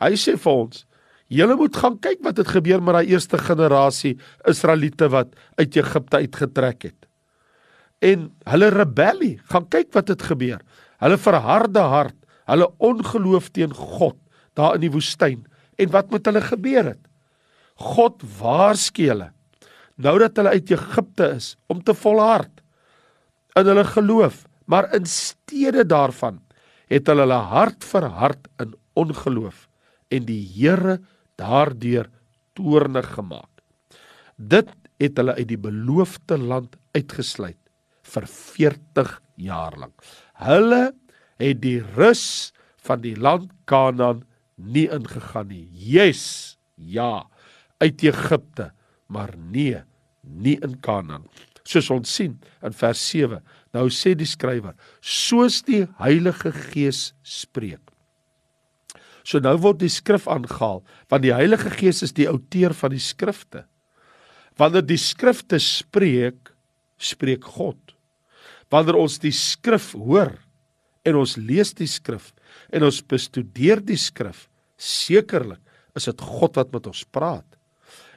Hy 0.00 0.14
sê 0.16 0.38
vir 0.40 0.64
ons 0.64 0.84
Julle 1.32 1.56
moet 1.56 1.76
gaan 1.80 1.96
kyk 2.04 2.20
wat 2.24 2.36
het 2.36 2.50
gebeur 2.52 2.82
met 2.84 2.98
daai 2.98 3.14
eerste 3.14 3.38
generasie 3.40 4.18
Israeliete 4.48 5.08
wat 5.12 5.32
uit 5.56 5.78
Egipte 5.80 6.20
uitgetrek 6.20 6.90
het. 6.90 7.06
En 8.04 8.28
hulle 8.52 8.68
rebellie, 8.74 9.38
gaan 9.48 9.64
kyk 9.72 9.94
wat 9.96 10.12
het 10.12 10.22
gebeur. 10.22 10.60
Hulle 11.00 11.18
verharde 11.18 11.80
hart, 11.80 12.16
hulle 12.44 12.68
ongeloof 12.76 13.48
teen 13.56 13.72
God 13.72 14.18
daar 14.54 14.76
in 14.76 14.84
die 14.84 14.92
woestyn. 14.92 15.46
En 15.80 15.90
wat 15.96 16.12
met 16.12 16.28
hulle 16.28 16.44
gebeur 16.44 16.92
het? 16.92 17.00
God 17.80 18.20
waarsku 18.38 19.08
hulle 19.08 19.32
nou 19.96 20.18
dat 20.18 20.36
hulle 20.38 20.54
uit 20.56 20.70
Egipte 20.74 21.28
is 21.36 21.54
om 21.70 21.82
te 21.82 21.94
volhard 21.94 22.62
in 23.54 23.68
hulle 23.70 23.84
geloof, 23.86 24.44
maar 24.66 24.88
in 24.96 25.06
steede 25.06 25.84
daarvan 25.86 26.40
het 26.90 27.06
hulle 27.06 27.26
hulle 27.26 27.42
hart 27.52 27.84
verhard 27.86 28.48
in 28.62 28.74
ongeloof 28.98 29.68
en 30.14 30.26
die 30.26 30.42
Here 30.54 30.98
daardeur 31.38 32.10
toornig 32.54 33.06
gemaak. 33.14 33.50
Dit 34.36 34.70
het 35.02 35.18
hulle 35.18 35.34
uit 35.38 35.48
die 35.50 35.60
beloofde 35.60 36.38
land 36.38 36.76
uitgesluit 36.94 37.58
vir 38.14 38.26
40 38.30 39.14
jaar 39.40 39.74
lank. 39.78 39.94
Hulle 40.42 40.92
het 41.42 41.60
die 41.62 41.80
rus 41.96 42.52
van 42.86 43.02
die 43.02 43.16
land 43.16 43.50
Kanaan 43.70 44.22
nie 44.54 44.86
ingegaan 44.92 45.48
nie. 45.50 45.66
Yes, 45.72 46.56
ja, 46.76 47.26
uit 47.82 48.02
Egipte 48.02 48.70
maar 49.06 49.34
nee, 49.36 49.82
nie 50.22 50.56
in 50.64 50.78
Kanaan. 50.84 51.26
Soos 51.64 51.88
ons 51.92 52.10
sien 52.10 52.36
in 52.64 52.76
vers 52.76 53.00
7. 53.10 53.40
Nou 53.74 53.88
sê 53.92 54.12
die 54.16 54.28
skrywer, 54.28 54.76
soos 55.00 55.62
die 55.66 55.84
Heilige 56.00 56.52
Gees 56.52 57.12
spreek. 57.24 57.80
So 59.24 59.40
nou 59.40 59.56
word 59.62 59.80
die 59.80 59.92
skrif 59.92 60.28
aangehaal, 60.28 60.82
want 61.08 61.24
die 61.24 61.32
Heilige 61.32 61.72
Gees 61.72 62.02
is 62.04 62.12
die 62.12 62.28
outeur 62.28 62.76
van 62.76 62.92
die 62.92 63.02
skrifte. 63.02 63.64
Wanneer 64.60 64.84
die 64.86 65.00
skrifte 65.00 65.58
spreek, 65.58 66.52
spreek 67.00 67.48
God. 67.56 67.80
Wanneer 68.70 69.00
ons 69.00 69.16
die 69.22 69.32
skrif 69.34 69.92
hoor 69.96 70.34
en 71.04 71.18
ons 71.20 71.38
lees 71.40 71.72
die 71.76 71.88
skrif 71.90 72.30
en 72.72 72.84
ons 72.86 73.00
bestudeer 73.08 73.82
die 73.82 73.98
skrif, 73.98 74.46
Sekerlik 74.74 75.62
is 75.96 76.08
dit 76.10 76.22
God 76.26 76.56
wat 76.58 76.72
met 76.74 76.86
ons 76.90 77.04
praat. 77.14 77.46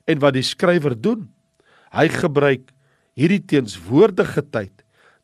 En 0.07 0.21
wat 0.23 0.37
die 0.37 0.45
skrywer 0.45 0.95
doen, 0.95 1.27
hy 1.95 2.07
gebruik 2.11 2.71
hierdie 3.17 3.41
teenswoordige 3.49 4.43
tyd, 4.53 4.73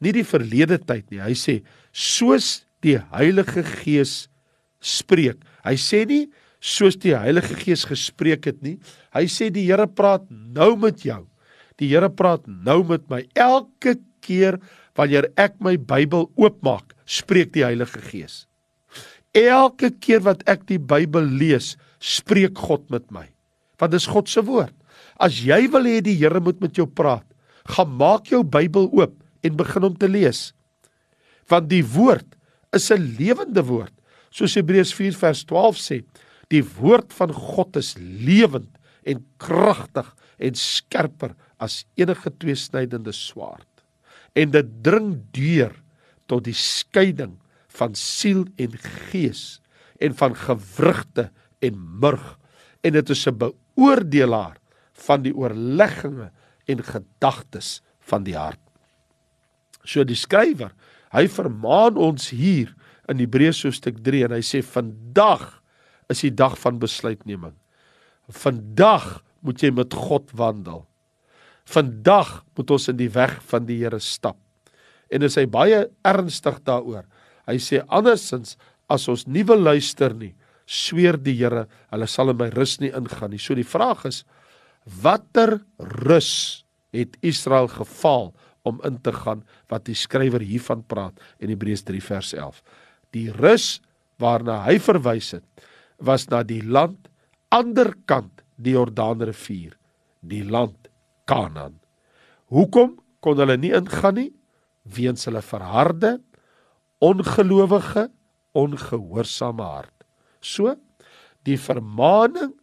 nie 0.03 0.13
die 0.15 0.25
verlede 0.27 0.79
tyd 0.81 1.05
nie. 1.11 1.21
Hy 1.23 1.35
sê 1.37 1.59
soos 1.95 2.63
die 2.83 2.97
Heilige 3.13 3.63
Gees 3.63 4.25
spreek. 4.83 5.39
Hy 5.63 5.75
sê 5.79 6.03
nie 6.09 6.25
soos 6.63 6.97
die 6.99 7.15
Heilige 7.15 7.55
Gees 7.59 7.85
gespreek 7.87 8.47
het 8.49 8.59
nie. 8.63 8.77
Hy 9.15 9.27
sê 9.31 9.49
die 9.53 9.65
Here 9.67 9.87
praat 9.87 10.25
nou 10.29 10.73
met 10.79 11.03
jou. 11.05 11.21
Die 11.79 11.89
Here 11.91 12.09
praat 12.11 12.47
nou 12.47 12.81
met 12.87 13.05
my. 13.11 13.23
Elke 13.35 13.97
keer 14.23 14.59
wanneer 14.97 15.29
ek 15.39 15.57
my 15.63 15.75
Bybel 15.77 16.27
oopmaak, 16.39 16.93
spreek 17.05 17.53
die 17.55 17.65
Heilige 17.65 18.01
Gees. 18.11 18.43
Elke 19.33 19.89
keer 20.03 20.21
wat 20.27 20.43
ek 20.49 20.67
die 20.69 20.79
Bybel 20.79 21.25
lees, 21.25 21.73
spreek 22.03 22.59
God 22.67 22.85
met 22.93 23.07
my. 23.11 23.25
Want 23.83 23.91
dis 23.91 24.07
God 24.07 24.31
se 24.31 24.39
woord. 24.47 24.75
As 25.19 25.41
jy 25.43 25.65
wil 25.73 25.89
hê 25.89 25.99
die 26.03 26.15
Here 26.15 26.39
moet 26.39 26.61
met 26.63 26.77
jou 26.79 26.87
praat, 26.87 27.25
gaan 27.75 27.91
maak 27.99 28.29
jou 28.31 28.39
Bybel 28.47 28.87
oop 28.95 29.17
en 29.43 29.59
begin 29.59 29.89
om 29.89 29.97
te 29.99 30.07
lees. 30.07 30.53
Want 31.51 31.67
die 31.67 31.83
woord 31.83 32.37
is 32.71 32.89
'n 32.91 33.15
lewende 33.19 33.63
woord. 33.63 33.91
Soos 34.31 34.55
Hebreërs 34.55 34.93
4 34.95 35.13
vers 35.13 35.43
12 35.43 35.77
sê, 35.77 36.03
die 36.49 36.63
woord 36.63 37.11
van 37.13 37.31
God 37.33 37.75
is 37.75 37.95
lewend 37.99 38.71
en 39.05 39.25
kragtig 39.37 40.07
en 40.39 40.55
skerper 40.55 41.35
as 41.59 41.85
enige 41.95 42.31
tweesnydende 42.39 43.11
swaard. 43.11 43.67
En 44.33 44.51
dit 44.51 44.65
dring 44.81 45.21
deur 45.31 45.75
tot 46.27 46.43
die 46.43 46.55
skeiding 46.55 47.37
van 47.67 47.95
siel 47.95 48.45
en 48.57 48.71
gees 49.11 49.61
en 49.99 50.15
van 50.15 50.35
gewrigte 50.35 51.29
en 51.59 51.99
murg 51.99 52.39
en 52.83 52.93
dit 52.93 53.09
is 53.09 53.27
'n 53.27 53.37
beoordelaar 53.75 54.59
van 55.07 55.23
die 55.25 55.33
oorlegginge 55.35 56.29
en 56.69 56.83
gedagtes 56.85 57.81
van 58.07 58.23
die 58.23 58.37
hart. 58.37 58.61
So 59.83 60.05
die 60.07 60.17
skrywer, 60.17 60.71
hy 61.13 61.27
vermaan 61.31 61.97
ons 61.99 62.29
hier 62.33 62.71
in 63.11 63.19
Hebreërs 63.19 63.63
hoofstuk 63.65 63.99
3 64.05 64.27
en 64.29 64.37
hy 64.37 64.43
sê 64.45 64.63
vandag 64.63 65.49
is 66.11 66.23
die 66.23 66.33
dag 66.33 66.55
van 66.59 66.79
besluitneming. 66.79 67.55
Vandag 68.31 69.23
moet 69.43 69.63
jy 69.63 69.73
met 69.75 69.93
God 69.93 70.31
wandel. 70.37 70.85
Vandag 71.67 72.43
moet 72.55 72.71
ons 72.75 72.87
in 72.91 72.99
die 72.99 73.11
weg 73.11 73.35
van 73.51 73.67
die 73.67 73.81
Here 73.81 73.99
stap. 74.03 74.37
En 75.11 75.23
hy 75.23 75.45
baie 75.51 75.85
ernstig 76.07 76.59
daaroor. 76.65 77.03
Hy 77.47 77.57
sê 77.59 77.83
andersins 77.91 78.55
as 78.91 79.07
ons 79.11 79.25
nie 79.27 79.43
wil 79.47 79.61
luister 79.63 80.15
nie, 80.15 80.33
sweer 80.73 81.17
die 81.21 81.35
Here, 81.37 81.67
hulle 81.93 82.07
sal 82.09 82.33
in 82.33 82.39
my 82.39 82.49
rus 82.53 82.79
nie 82.81 82.91
ingaan 82.95 83.33
nie. 83.33 83.41
So 83.41 83.55
die 83.57 83.67
vraag 83.67 84.05
is 84.09 84.23
watter 85.03 85.59
rus 86.03 86.63
het 86.93 87.15
Israel 87.25 87.69
gefaal 87.71 88.31
om 88.67 88.79
in 88.87 88.99
te 89.03 89.13
gaan 89.15 89.43
wat 89.71 89.85
die 89.89 89.97
skrywer 89.97 90.43
hiervan 90.43 90.83
praat 90.87 91.19
in 91.39 91.51
Hebreërs 91.51 91.85
3 91.87 92.01
vers 92.03 92.33
11. 92.35 92.61
Die 93.15 93.29
rus 93.35 93.77
waarna 94.21 94.63
hy 94.67 94.77
verwys 94.81 95.33
het 95.37 95.65
was 96.03 96.27
na 96.31 96.41
die 96.47 96.61
land 96.63 97.09
anderkant 97.53 98.43
die 98.57 98.75
Jordaanrivier, 98.75 99.75
die 100.21 100.43
land 100.43 100.89
Kanaan. 101.29 101.77
Hoekom 102.51 102.97
kon 103.23 103.39
hulle 103.39 103.55
nie 103.57 103.71
ingaan 103.75 104.17
nie? 104.19 104.31
Weens 104.83 105.23
hulle 105.29 105.41
verharde, 105.45 106.17
ongelowige, 107.03 108.09
ongehoorsame 108.57 109.63
hart. 109.63 109.92
So 110.43 110.75
die 111.47 111.57
vermaaning, 111.59 112.53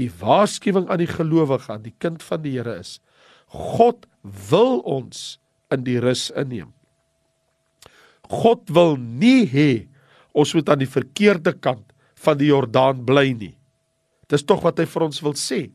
die 0.00 0.10
waarskuwing 0.20 0.88
aan 0.88 1.02
die 1.02 1.10
gelowige, 1.10 1.70
aan 1.72 1.84
die 1.84 1.94
kind 2.00 2.24
van 2.24 2.42
die 2.44 2.56
Here 2.56 2.78
is: 2.80 2.98
God 3.48 4.06
wil 4.22 4.80
ons 4.88 5.38
in 5.72 5.84
die 5.86 5.98
rus 6.00 6.28
inneem. 6.36 6.72
God 8.28 8.68
wil 8.72 8.96
nie 8.98 9.46
hê 9.48 9.70
ons 10.36 10.52
moet 10.54 10.68
aan 10.68 10.82
die 10.82 10.90
verkeerde 10.90 11.54
kant 11.56 11.86
van 12.20 12.38
die 12.40 12.50
Jordaan 12.50 13.04
bly 13.08 13.32
nie. 13.32 13.54
Dis 14.28 14.44
tog 14.44 14.62
wat 14.66 14.80
hy 14.80 14.86
vir 14.88 15.06
ons 15.08 15.22
wil 15.24 15.36
sê. 15.38 15.68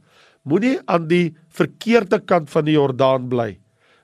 Moenie 0.45 0.77
aan 0.91 1.07
die 1.09 1.33
verkeerde 1.55 2.19
kant 2.21 2.51
van 2.51 2.67
die 2.67 2.75
Jordaan 2.75 3.29
bly, 3.31 3.55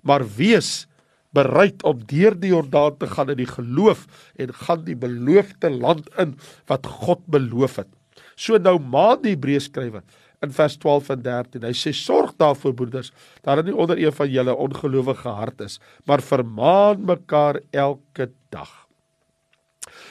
maar 0.02 0.24
wees 0.38 0.89
bereid 1.36 1.84
om 1.88 2.00
deur 2.10 2.36
die 2.40 2.54
Jordaan 2.54 2.98
te 2.98 3.10
gaan 3.10 3.30
in 3.34 3.40
die 3.42 3.50
geloof 3.50 4.06
en 4.40 4.54
gaan 4.64 4.86
die 4.88 4.98
beloofde 4.98 5.70
land 5.70 6.10
in 6.18 6.36
wat 6.72 6.88
God 6.90 7.22
beloof 7.30 7.82
het. 7.84 7.92
So 8.40 8.58
nou 8.58 8.78
maak 8.80 9.24
die 9.24 9.36
Hebreë 9.36 9.62
skrywer 9.68 10.04
in 10.44 10.54
vers 10.56 10.78
12 10.80 11.12
en 11.16 11.24
13. 11.26 11.66
Hy 11.68 11.76
sê 11.76 11.94
sorg 11.96 12.34
daarvoor 12.40 12.76
broeders 12.78 13.12
dat 13.42 13.60
daar 13.60 13.66
nie 13.68 13.76
onder 13.76 14.00
een 14.00 14.16
van 14.16 14.32
julle 14.32 14.56
ongelowige 14.56 15.34
hart 15.36 15.66
is, 15.66 15.80
maar 16.08 16.24
vermaan 16.24 17.04
mekaar 17.06 17.60
elke 17.72 18.30
dag. 18.54 18.72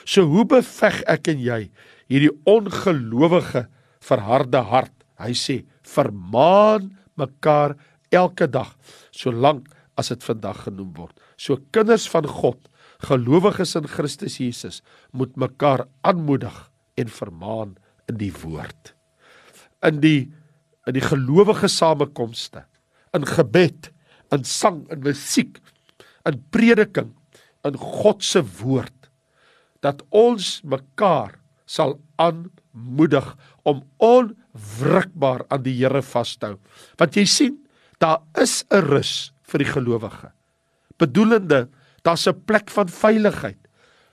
So 0.05 0.29
hoe 0.29 0.45
beveg 0.49 1.03
ek 1.09 1.33
en 1.33 1.41
jy 1.43 1.61
hierdie 2.09 2.33
ongelowige 2.49 3.67
verharde 4.05 4.63
hart? 4.71 4.95
Hy 5.19 5.33
sê 5.35 5.63
vermaan 5.83 6.93
mekaar 7.19 7.75
elke 8.15 8.47
dag 8.47 8.77
solank 9.11 9.67
as 9.99 10.13
dit 10.13 10.25
vandag 10.25 10.65
genoem 10.69 10.93
word. 10.97 11.15
So 11.37 11.59
kinders 11.75 12.07
van 12.11 12.27
God, 12.31 12.61
gelowiges 13.05 13.77
in 13.79 13.89
Christus 13.91 14.39
Jesus, 14.41 14.81
moet 15.13 15.37
mekaar 15.39 15.87
aanmoedig 16.07 16.57
en 16.99 17.11
vermaan 17.11 17.77
in 18.11 18.19
die 18.21 18.33
woord. 18.43 18.95
In 19.87 20.03
die 20.05 20.33
in 20.89 20.97
die 20.97 21.05
gelowige 21.05 21.69
samekomste, 21.69 22.63
in 23.13 23.27
gebed, 23.29 23.91
in 24.33 24.45
sang, 24.49 24.87
in 24.89 25.03
musiek, 25.05 25.59
in 26.25 26.39
prediking, 26.49 27.11
in 27.69 27.77
God 27.77 28.25
se 28.25 28.41
woord 28.63 28.95
dat 29.85 30.01
ons 30.17 30.59
mekaar 30.67 31.37
sal 31.69 31.99
aanmoedig 32.19 33.27
om 33.69 33.85
onwrikbaar 34.03 35.45
aan 35.53 35.63
die 35.67 35.77
Here 35.77 36.03
vas 36.03 36.33
te 36.37 36.51
hou. 36.51 36.57
Want 36.99 37.19
jy 37.21 37.27
sien, 37.29 37.59
daar 38.01 38.25
is 38.41 38.65
'n 38.71 38.83
rus 38.89 39.31
vir 39.49 39.65
die 39.65 39.71
gelowige. 39.73 40.33
Bedoelende, 40.99 41.69
daar's 42.05 42.27
'n 42.29 42.45
plek 42.45 42.71
van 42.71 42.89
veiligheid. 42.89 43.59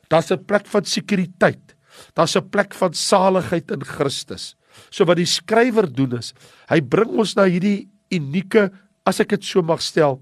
Daar's 0.10 0.32
'n 0.32 0.46
plek 0.46 0.65
van 0.68 0.86
sekuriteit. 0.86 1.75
Daar's 2.13 2.36
'n 2.36 2.50
plek 2.50 2.74
van 2.74 2.94
saligheid 2.94 3.72
in 3.72 3.84
Christus. 3.84 4.56
So 4.89 5.06
wat 5.06 5.18
die 5.18 5.25
skrywer 5.25 5.92
doen 5.92 6.18
is, 6.18 6.34
hy 6.70 6.82
bring 6.82 7.10
ons 7.18 7.36
na 7.36 7.46
hierdie 7.46 7.89
unieke, 8.12 8.72
as 9.06 9.20
ek 9.20 9.30
dit 9.30 9.44
so 9.44 9.62
mag 9.62 9.82
stel, 9.82 10.22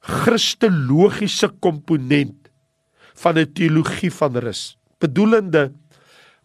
Christologiese 0.00 1.48
komponent 1.60 2.48
van 3.14 3.38
'n 3.38 3.52
teologie 3.52 4.10
van 4.10 4.36
rus. 4.36 4.76
Bedoelende, 4.98 5.72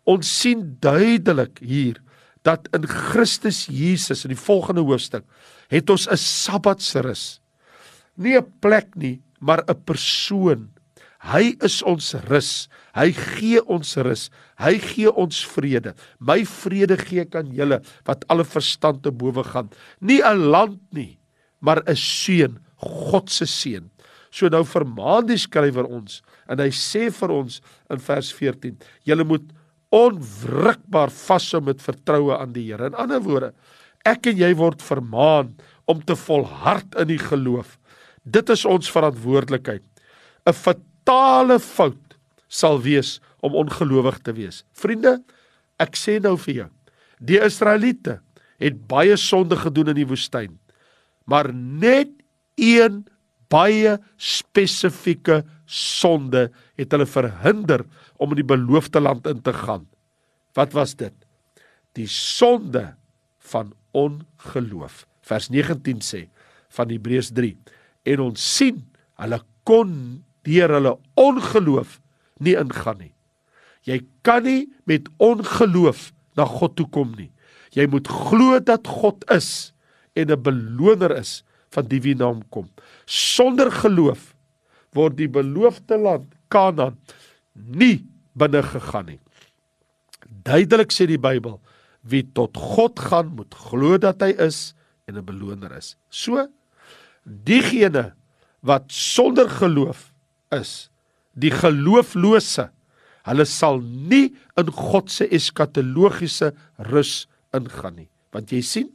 ons 0.06 0.40
sien 0.40 0.78
duidelik 0.80 1.60
hier 1.60 2.02
dat 2.44 2.68
in 2.74 2.88
Christus 2.88 3.66
Jesus 3.66 4.24
in 4.24 4.30
die 4.30 4.40
volgende 4.40 4.82
hoofstuk 4.82 5.24
het 5.70 5.90
ons 5.90 6.08
'n 6.08 6.18
Sabbatsrus 6.18 7.42
nie 8.18 8.38
'n 8.38 8.52
plek 8.62 8.96
nie, 8.96 9.22
maar 9.40 9.64
'n 9.68 9.84
persoon. 9.86 10.70
Hy 11.28 11.58
is 11.66 11.82
ons 11.84 12.14
rus. 12.30 12.70
Hy 12.96 13.12
gee 13.12 13.62
ons 13.66 13.98
rus. 14.06 14.30
Hy 14.58 14.78
gee 14.80 15.12
ons 15.12 15.46
vrede. 15.46 15.94
My 16.20 16.46
vrede 16.46 16.98
gee 16.98 17.22
ek 17.22 17.36
aan 17.36 17.52
julle 17.52 17.82
wat 18.06 18.24
alle 18.30 18.46
verstand 18.46 19.04
te 19.04 19.12
bowe 19.12 19.44
gaan. 19.44 19.70
Nie 20.00 20.22
'n 20.22 20.50
land 20.52 20.80
nie, 20.94 21.18
maar 21.60 21.82
'n 21.88 21.96
seun, 21.96 22.60
God 22.78 23.30
se 23.30 23.46
seun. 23.46 23.90
So 24.30 24.48
nou 24.50 24.64
vermaan 24.64 25.26
die 25.28 25.38
skrywer 25.38 25.86
ons 25.86 26.22
en 26.50 26.60
hy 26.60 26.70
sê 26.70 27.12
vir 27.12 27.32
ons 27.32 27.62
in 27.90 28.00
vers 28.00 28.32
14: 28.34 28.78
Julle 29.04 29.24
moet 29.24 29.46
onwrikbaar 29.90 31.10
vashou 31.10 31.62
met 31.62 31.82
vertroue 31.82 32.38
aan 32.38 32.54
die 32.54 32.68
Here. 32.72 32.86
In 32.86 32.96
ander 32.96 33.22
woorde, 33.24 33.54
ek 34.06 34.28
en 34.28 34.38
jy 34.38 34.54
word 34.56 34.84
vermaan 34.84 35.56
om 35.88 36.02
te 36.04 36.16
volhard 36.16 36.96
in 37.00 37.08
die 37.08 37.22
geloof. 37.22 37.78
Dit 38.28 38.50
is 38.52 38.66
ons 38.68 38.92
verantwoordelikheid. 38.92 39.84
'n 40.48 40.54
Fatale 40.54 41.60
fout 41.60 42.16
sal 42.48 42.80
wees 42.82 43.20
om 43.44 43.56
ongelowig 43.56 44.20
te 44.24 44.34
wees. 44.34 44.64
Vriende, 44.74 45.20
ek 45.80 45.96
sê 45.96 46.20
nou 46.20 46.36
vir 46.38 46.54
jou, 46.54 46.70
die 47.20 47.40
Israeliete 47.44 48.20
het 48.60 48.88
baie 48.88 49.18
sonde 49.18 49.56
gedoen 49.56 49.92
in 49.94 50.00
die 50.00 50.08
woestyn, 50.08 50.58
maar 51.26 51.54
net 51.54 52.10
een 52.58 53.06
baie 53.52 53.98
spesifieke 54.18 55.44
sonde 55.68 56.48
het 56.80 56.92
hulle 56.92 57.06
verhinder 57.06 57.86
om 58.18 58.32
in 58.34 58.42
die 58.42 58.48
beloofde 58.48 59.00
land 59.00 59.28
in 59.28 59.42
te 59.42 59.54
gaan. 59.54 59.86
Wat 60.56 60.74
was 60.74 60.96
dit? 60.96 61.14
Die 61.94 62.08
sonde 62.08 62.96
van 63.52 63.74
ongeloof. 63.92 65.06
Vers 65.22 65.50
19 65.50 66.02
sê 66.02 66.28
van 66.76 66.90
Hebreërs 66.92 67.32
en 68.08 68.24
ons 68.30 68.48
sien 68.56 68.80
hulle 69.22 69.40
kon 69.68 69.94
deur 70.48 70.74
hulle 70.78 70.94
ongeloof 71.20 72.00
nie 72.44 72.56
ingaan 72.60 73.02
nie. 73.02 73.14
Jy 73.88 74.02
kan 74.26 74.46
nie 74.48 74.68
met 74.90 75.08
ongeloof 75.24 76.12
na 76.38 76.46
God 76.48 76.76
toe 76.78 76.88
kom 76.94 77.14
nie. 77.18 77.32
Jy 77.76 77.88
moet 77.92 78.08
glo 78.08 78.60
dat 78.64 78.88
God 78.88 79.26
is 79.34 79.74
en 80.16 80.32
'n 80.32 80.42
beloner 80.42 81.12
is 81.18 81.44
van 81.72 81.88
die 81.88 82.02
wie 82.02 82.16
na 82.16 82.26
hom 82.26 82.44
kom. 82.50 82.70
Sonder 83.06 83.72
geloof 83.72 84.34
word 84.94 85.18
die 85.18 85.30
beloofde 85.30 85.98
land 85.98 86.34
Kanaan 86.50 86.98
nie 87.54 88.06
binne 88.34 88.64
gegaan 88.64 89.06
nie. 89.06 89.20
Duidelik 90.44 90.92
sê 90.92 91.08
die 91.08 91.20
Bybel, 91.20 91.60
wie 92.04 92.24
tot 92.24 92.56
God 92.58 93.00
gaan, 93.00 93.36
moet 93.36 93.54
glo 93.54 93.98
dat 93.98 94.22
hy 94.22 94.32
is 94.40 94.74
en 95.08 95.18
'n 95.18 95.26
beloner 95.26 95.72
is. 95.78 95.98
So 96.10 96.48
diegene 97.28 98.12
wat 98.66 98.90
sonder 98.94 99.50
geloof 99.52 100.10
is, 100.56 100.90
die 101.38 101.52
gelooflose, 101.54 102.70
hulle 103.28 103.46
sal 103.46 103.82
nie 103.84 104.32
in 104.58 104.72
God 104.74 105.12
se 105.12 105.28
eskatologiese 105.36 106.54
rus 106.90 107.28
ingaan 107.56 108.00
nie. 108.00 108.10
Want 108.34 108.52
jy 108.52 108.62
sien, 108.64 108.92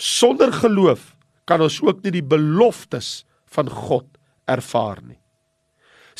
sonder 0.00 0.52
geloof 0.56 1.12
kan 1.48 1.62
ons 1.64 1.80
ook 1.84 2.02
nie 2.04 2.14
die 2.18 2.26
beloftes 2.26 3.24
van 3.52 3.68
God 3.70 4.08
ervaar 4.50 5.02
nie. 5.04 5.18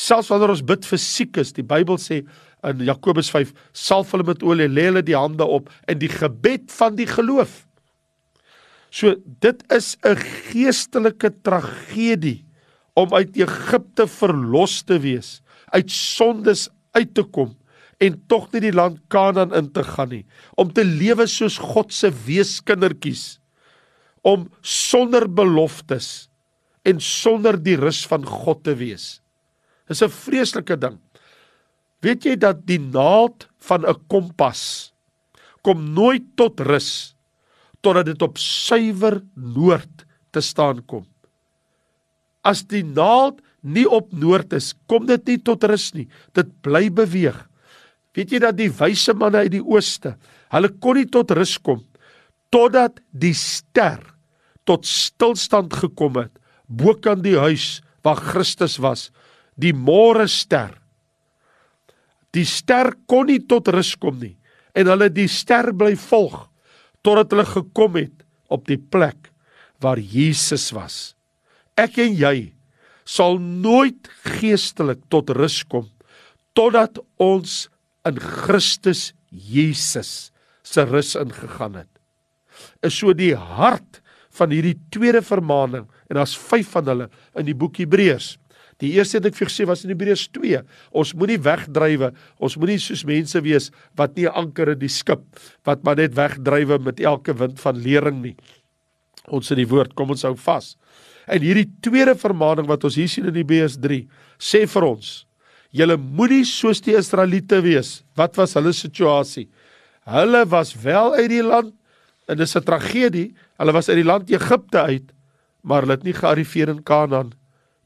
Selfs 0.01 0.31
wanneer 0.31 0.53
ons 0.53 0.63
bid 0.65 0.85
vir 0.87 1.01
siekes, 1.01 1.51
die 1.53 1.65
Bybel 1.67 1.99
sê 2.01 2.21
in 2.65 2.81
Jakobus 2.85 3.29
5, 3.33 3.51
salf 3.73 4.13
hulle 4.13 4.25
met 4.27 4.43
olie, 4.45 4.69
lê 4.69 4.87
hulle 4.89 5.03
die 5.05 5.17
hande 5.17 5.45
op 5.45 5.69
in 5.89 5.99
die 6.01 6.09
gebed 6.11 6.71
van 6.73 6.97
die 6.97 7.09
geloof. 7.09 7.63
So 8.91 9.15
dit 9.39 9.63
is 9.71 9.95
'n 10.03 10.19
geestelike 10.19 11.31
tragedie 11.41 12.43
om 12.93 13.13
uit 13.13 13.35
Egipte 13.39 14.07
verlos 14.07 14.83
te 14.83 14.99
wees, 14.99 15.41
uit 15.71 15.91
sondes 15.91 16.69
uit 16.91 17.13
te 17.15 17.23
kom 17.23 17.55
en 18.01 18.17
tog 18.27 18.51
nie 18.51 18.61
die 18.61 18.75
land 18.75 18.99
Kanaan 19.07 19.53
in 19.53 19.71
te 19.71 19.83
gaan 19.83 20.09
nie, 20.09 20.25
om 20.57 20.73
te 20.73 20.83
lewe 20.83 21.27
soos 21.27 21.57
God 21.57 21.93
se 21.93 22.09
weeskindertjies, 22.09 23.39
om 24.23 24.49
sonder 24.61 25.27
beloftes 25.29 26.29
en 26.83 26.99
sonder 26.99 27.57
die 27.61 27.77
rus 27.77 28.01
van 28.09 28.25
God 28.25 28.63
te 28.63 28.75
wees. 28.75 29.21
Dis 29.87 30.01
'n 30.01 30.09
vreeslike 30.09 30.77
ding. 30.77 30.99
Weet 32.01 32.25
jy 32.25 32.35
dat 32.35 32.65
die 32.65 32.79
naald 32.79 33.47
van 33.59 33.85
'n 33.85 34.07
kompas 34.07 34.93
kom 35.61 35.93
nooit 35.93 36.23
tot 36.35 36.59
rus 36.59 37.15
totdat 37.81 38.11
dit 38.11 38.21
op 38.25 38.39
suiwer 38.41 39.19
noord 39.35 40.05
te 40.31 40.41
staan 40.41 40.81
kom. 40.85 41.05
As 42.45 42.63
die 42.65 42.83
naald 42.85 43.41
nie 43.61 43.85
op 43.85 44.09
noord 44.13 44.55
is, 44.57 44.71
kom 44.89 45.05
dit 45.09 45.21
nie 45.29 45.39
tot 45.45 45.63
rus 45.69 45.91
nie. 45.93 46.07
Dit 46.33 46.49
bly 46.65 46.87
beweeg. 46.93 47.37
Weet 48.17 48.33
jy 48.33 48.41
dat 48.43 48.57
die 48.57 48.71
wyse 48.73 49.13
manne 49.15 49.45
uit 49.45 49.53
die 49.53 49.63
ooste, 49.63 50.15
hulle 50.51 50.71
kon 50.83 50.97
nie 50.99 51.07
tot 51.09 51.31
rus 51.37 51.55
kom 51.61 51.83
totdat 52.51 52.97
die 53.15 53.31
ster 53.37 54.01
tot 54.67 54.83
stilstand 54.83 55.71
gekom 55.79 56.17
het 56.19 56.33
bokant 56.67 57.23
die 57.23 57.37
huis 57.39 57.79
waar 58.03 58.19
Christus 58.19 58.75
was, 58.81 59.09
die 59.55 59.71
môre 59.71 60.27
ster. 60.27 60.73
Die 62.35 62.43
ster 62.47 62.91
kon 63.07 63.29
nie 63.31 63.39
tot 63.47 63.71
rus 63.71 63.93
kom 63.95 64.19
nie 64.19 64.35
en 64.75 64.87
hulle 64.91 65.07
die 65.11 65.27
ster 65.31 65.71
bly 65.75 65.95
volg 65.99 66.50
totdat 67.05 67.33
hulle 67.33 67.47
gekom 67.49 67.97
het 67.99 68.25
op 68.51 68.67
die 68.69 68.79
plek 68.79 69.31
waar 69.81 69.99
Jesus 69.99 70.69
was. 70.75 71.13
Ek 71.79 71.97
en 72.03 72.13
jy 72.17 72.51
sal 73.07 73.39
nooit 73.41 74.09
geestelik 74.37 75.01
tot 75.09 75.31
rus 75.35 75.61
kom 75.67 75.87
totdat 76.57 76.99
ons 77.21 77.65
in 78.07 78.19
Christus 78.19 79.11
Jesus 79.31 80.31
se 80.67 80.83
rus 80.87 81.15
ingegaan 81.19 81.79
het. 81.81 81.89
Is 82.85 82.97
so 82.99 83.15
die 83.17 83.33
hart 83.35 84.01
van 84.37 84.53
hierdie 84.53 84.77
tweede 84.93 85.21
vermaaning 85.25 85.87
en 86.09 86.19
daar's 86.19 86.35
5 86.37 86.75
van 86.75 86.91
hulle 86.91 87.07
in 87.39 87.47
die 87.47 87.57
boek 87.57 87.81
Hebreërs. 87.81 88.35
Die 88.81 88.95
eerste 88.97 89.19
het 89.19 89.29
ek 89.29 89.37
vir 89.37 89.49
gesê 89.49 89.65
was 89.69 89.83
in 89.85 89.91
Hebreërs 89.93 90.25
2. 90.33 90.61
Ons 90.97 91.13
moenie 91.17 91.37
wegdrywe. 91.41 92.11
Ons 92.41 92.57
moenie 92.57 92.79
soos 92.81 93.03
mense 93.05 93.37
wees 93.45 93.69
wat 93.99 94.15
nie 94.17 94.27
anker 94.27 94.73
in 94.73 94.81
die 94.81 94.89
skip 94.89 95.21
wat 95.67 95.83
maar 95.85 95.99
net 96.01 96.15
wegdrywe 96.17 96.79
met 96.81 97.01
elke 97.03 97.35
wind 97.37 97.61
van 97.61 97.77
lering 97.77 98.21
nie. 98.23 98.35
Ons 99.29 99.51
in 99.53 99.61
die 99.61 99.69
woord, 99.69 99.93
kom 99.93 100.13
ons 100.15 100.25
hou 100.25 100.33
vas. 100.47 100.73
En 101.29 101.43
hierdie 101.43 101.67
tweede 101.85 102.15
vermaaning 102.17 102.65
wat 102.69 102.87
ons 102.87 102.97
hier 102.97 103.09
sien 103.11 103.29
in 103.29 103.37
Hebreërs 103.37 103.77
3 103.83 104.01
sê 104.41 104.63
vir 104.65 104.87
ons: 104.87 105.11
Julle 105.77 105.99
moenie 106.01 106.43
soos 106.49 106.81
die 106.81 106.97
Israeliete 106.97 107.61
wees. 107.61 107.99
Wat 108.17 108.33
was 108.41 108.57
hulle 108.57 108.73
situasie? 108.73 109.45
Hulle 110.09 110.41
was 110.49 110.73
wel 110.73 111.13
uit 111.19 111.29
die 111.29 111.45
land 111.45 111.75
en 112.27 112.37
dis 112.37 112.55
'n 112.57 112.65
tragedie. 112.65 113.35
Hulle 113.61 113.73
was 113.77 113.89
uit 113.89 114.01
die 114.01 114.09
land 114.09 114.31
Egipte 114.31 114.81
uit, 114.81 115.13
maar 115.61 115.81
hulle 115.81 115.93
het 115.93 116.03
nie 116.03 116.17
gearriveer 116.17 116.69
in 116.69 116.83
Kanaan 116.83 117.31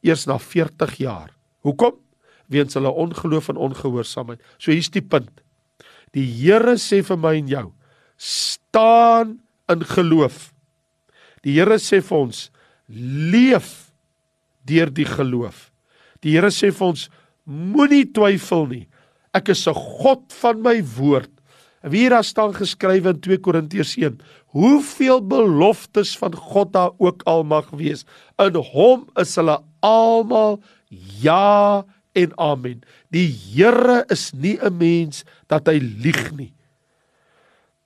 eers 0.06 0.26
na 0.30 0.38
40 0.42 0.98
jaar. 1.02 1.32
Hoekom? 1.66 1.98
Weens 2.52 2.78
hulle 2.78 2.92
ongeloof 2.92 3.50
en 3.50 3.62
ongehoorsaamheid. 3.70 4.42
So 4.58 4.72
hier's 4.72 4.92
die 4.94 5.04
punt. 5.04 5.42
Die 6.16 6.26
Here 6.26 6.78
sê 6.80 7.02
vir 7.04 7.20
my 7.20 7.34
en 7.42 7.50
jou, 7.52 7.66
staan 8.16 9.40
in 9.72 9.82
geloof. 9.90 10.52
Die 11.44 11.58
Here 11.58 11.80
sê 11.82 12.00
vir 12.06 12.18
ons, 12.18 12.50
leef 12.88 13.92
deur 14.66 14.92
die 14.94 15.08
geloof. 15.10 15.70
Die 16.24 16.38
Here 16.38 16.54
sê 16.54 16.72
vir 16.72 16.94
ons, 16.94 17.10
moenie 17.46 18.06
twyfel 18.16 18.70
nie. 18.72 18.86
Ek 19.36 19.50
is 19.50 19.68
'n 19.68 19.74
God 19.74 20.32
van 20.42 20.62
my 20.62 20.82
woord. 20.96 21.32
Wie 21.86 22.10
daar 22.10 22.24
staan 22.24 22.54
geskrywe 22.54 23.14
in 23.14 23.20
2 23.22 23.38
Korintiërs 23.46 23.98
1, 23.98 24.18
hoeveel 24.58 25.22
beloftes 25.22 26.16
van 26.18 26.34
God 26.34 26.74
daar 26.74 26.92
ook 26.98 27.22
al 27.30 27.44
mag 27.44 27.70
wees, 27.70 28.06
in 28.40 28.56
hom 28.56 29.06
is 29.22 29.36
hulle 29.36 29.60
almal 29.86 30.60
ja 31.22 31.86
en 32.16 32.34
amen. 32.40 32.82
Die 33.14 33.28
Here 33.28 34.04
is 34.10 34.32
nie 34.34 34.58
'n 34.58 34.78
mens 34.78 35.24
dat 35.48 35.68
hy 35.68 35.80
lieg 35.80 36.32
nie. 36.36 36.54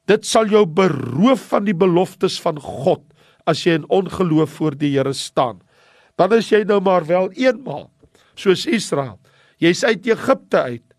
Dit 0.06 0.26
sal 0.26 0.50
jou 0.50 0.66
beroof 0.66 1.50
van 1.54 1.66
die 1.66 1.78
beloftes 1.78 2.40
van 2.42 2.60
God 2.60 3.04
as 3.46 3.66
jy 3.66 3.78
in 3.78 3.90
ongeloof 3.90 4.50
voor 4.50 4.76
die 4.78 4.98
Here 4.98 5.14
staan. 5.14 5.62
Dan 6.18 6.34
is 6.34 6.50
jy 6.50 6.64
nou 6.64 6.80
maar 6.82 7.06
wel 7.06 7.32
eenmaal 7.32 7.90
soos 8.36 8.66
Israel. 8.66 9.20
Jy's 9.58 9.84
uit 9.84 10.06
Egipte 10.08 10.62
uit, 10.62 10.96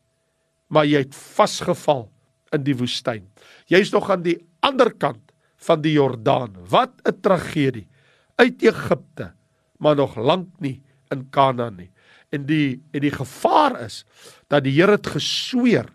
maar 0.69 0.85
jy 0.85 0.99
het 0.99 1.15
vasgeval 1.15 2.11
in 2.53 2.65
die 2.65 2.77
woestyn. 2.77 3.25
Jy's 3.67 3.93
nog 3.93 4.11
aan 4.11 4.23
die 4.23 4.39
ander 4.61 4.93
kant 4.93 5.33
van 5.57 5.81
die 5.81 5.93
Jordaan. 5.93 6.57
Wat 6.69 6.93
'n 7.05 7.21
tragedie. 7.21 7.89
Uit 8.37 8.63
Egipte, 8.63 9.33
maar 9.79 9.97
nog 9.97 10.17
lank 10.17 10.49
nie 10.61 10.83
in 11.11 11.27
Kanaan 11.35 11.77
nie. 11.77 11.91
En 12.31 12.47
die 12.47 12.81
en 12.95 13.05
die 13.05 13.15
gevaar 13.15 13.81
is 13.85 14.05
dat 14.49 14.65
die 14.65 14.75
Here 14.77 14.97
het 14.99 15.07
gesweer 15.07 15.91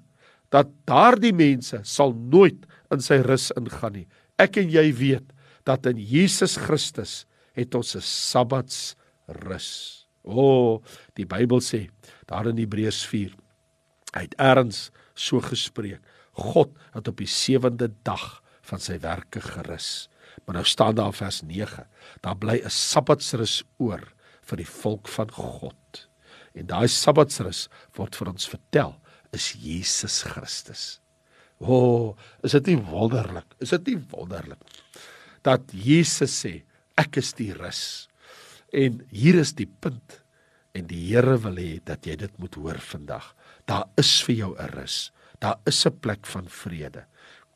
dat 0.54 0.72
daardie 0.88 1.34
mense 1.34 1.80
sal 1.84 2.14
nooit 2.14 2.66
in 2.94 3.02
sy 3.02 3.22
rus 3.26 3.52
ingaan 3.56 4.02
nie. 4.02 4.08
Ek 4.40 4.58
en 4.62 4.70
jy 4.70 4.90
weet 4.96 5.32
dat 5.66 5.88
in 5.90 5.98
Jesus 5.98 6.58
Christus 6.62 7.26
het 7.56 7.76
ons 7.76 7.96
'n 7.96 8.02
Sabbats 8.02 8.96
rus. 9.28 10.08
O, 10.24 10.34
oh, 10.42 10.84
die 11.16 11.26
Bybel 11.26 11.62
sê 11.62 11.90
daar 12.28 12.48
in 12.48 12.58
Hebreërs 12.58 13.06
4 13.06 13.36
hy 14.16 14.22
het 14.22 14.36
eers 14.40 14.92
so 15.16 15.40
gespreek. 15.40 16.02
God 16.36 16.72
het 16.94 17.08
op 17.08 17.18
die 17.18 17.30
sewende 17.30 17.92
dag 18.04 18.42
van 18.62 18.80
sy 18.80 18.98
werke 19.00 19.42
gerus. 19.42 20.10
Maar 20.46 20.56
nou 20.60 20.66
staan 20.66 20.96
daar 20.96 21.14
in 21.14 21.14
vers 21.14 21.42
9, 21.42 21.88
daar 22.22 22.38
bly 22.38 22.62
'n 22.64 22.70
Sabbatsrus 22.70 23.64
oor 23.78 24.15
vir 24.46 24.62
die 24.62 24.70
volk 24.70 25.08
van 25.08 25.32
God. 25.32 26.06
En 26.56 26.68
daai 26.68 26.88
Sabbatsrus 26.88 27.68
word 27.98 28.16
vir 28.16 28.32
ons 28.32 28.48
vertel 28.48 28.96
is 29.36 29.54
Jesus 29.60 30.22
Christus. 30.24 30.86
O, 31.60 31.76
oh, 31.76 32.08
is 32.44 32.56
dit 32.58 32.74
nie 32.74 32.82
wonderlik? 32.90 33.48
Is 33.64 33.72
dit 33.76 33.94
nie 33.94 34.00
wonderlik 34.12 34.62
dat 35.46 35.72
Jesus 35.78 36.34
sê 36.42 36.58
ek 37.00 37.20
is 37.22 37.34
die 37.38 37.52
rus. 37.56 38.08
En 38.74 39.02
hier 39.14 39.38
is 39.40 39.54
die 39.58 39.68
punt 39.70 40.22
en 40.76 40.88
die 40.90 41.04
Here 41.08 41.38
wil 41.44 41.60
hê 41.62 41.78
dat 41.88 42.08
jy 42.08 42.18
dit 42.20 42.40
moet 42.42 42.58
hoor 42.60 42.82
vandag. 42.84 43.30
Daar 43.70 43.86
is 44.02 44.12
vir 44.26 44.36
jou 44.36 44.52
'n 44.58 44.74
rus. 44.74 45.12
Daar 45.40 45.60
is 45.66 45.86
'n 45.86 46.00
plek 46.00 46.26
van 46.26 46.48
vrede. 46.50 47.06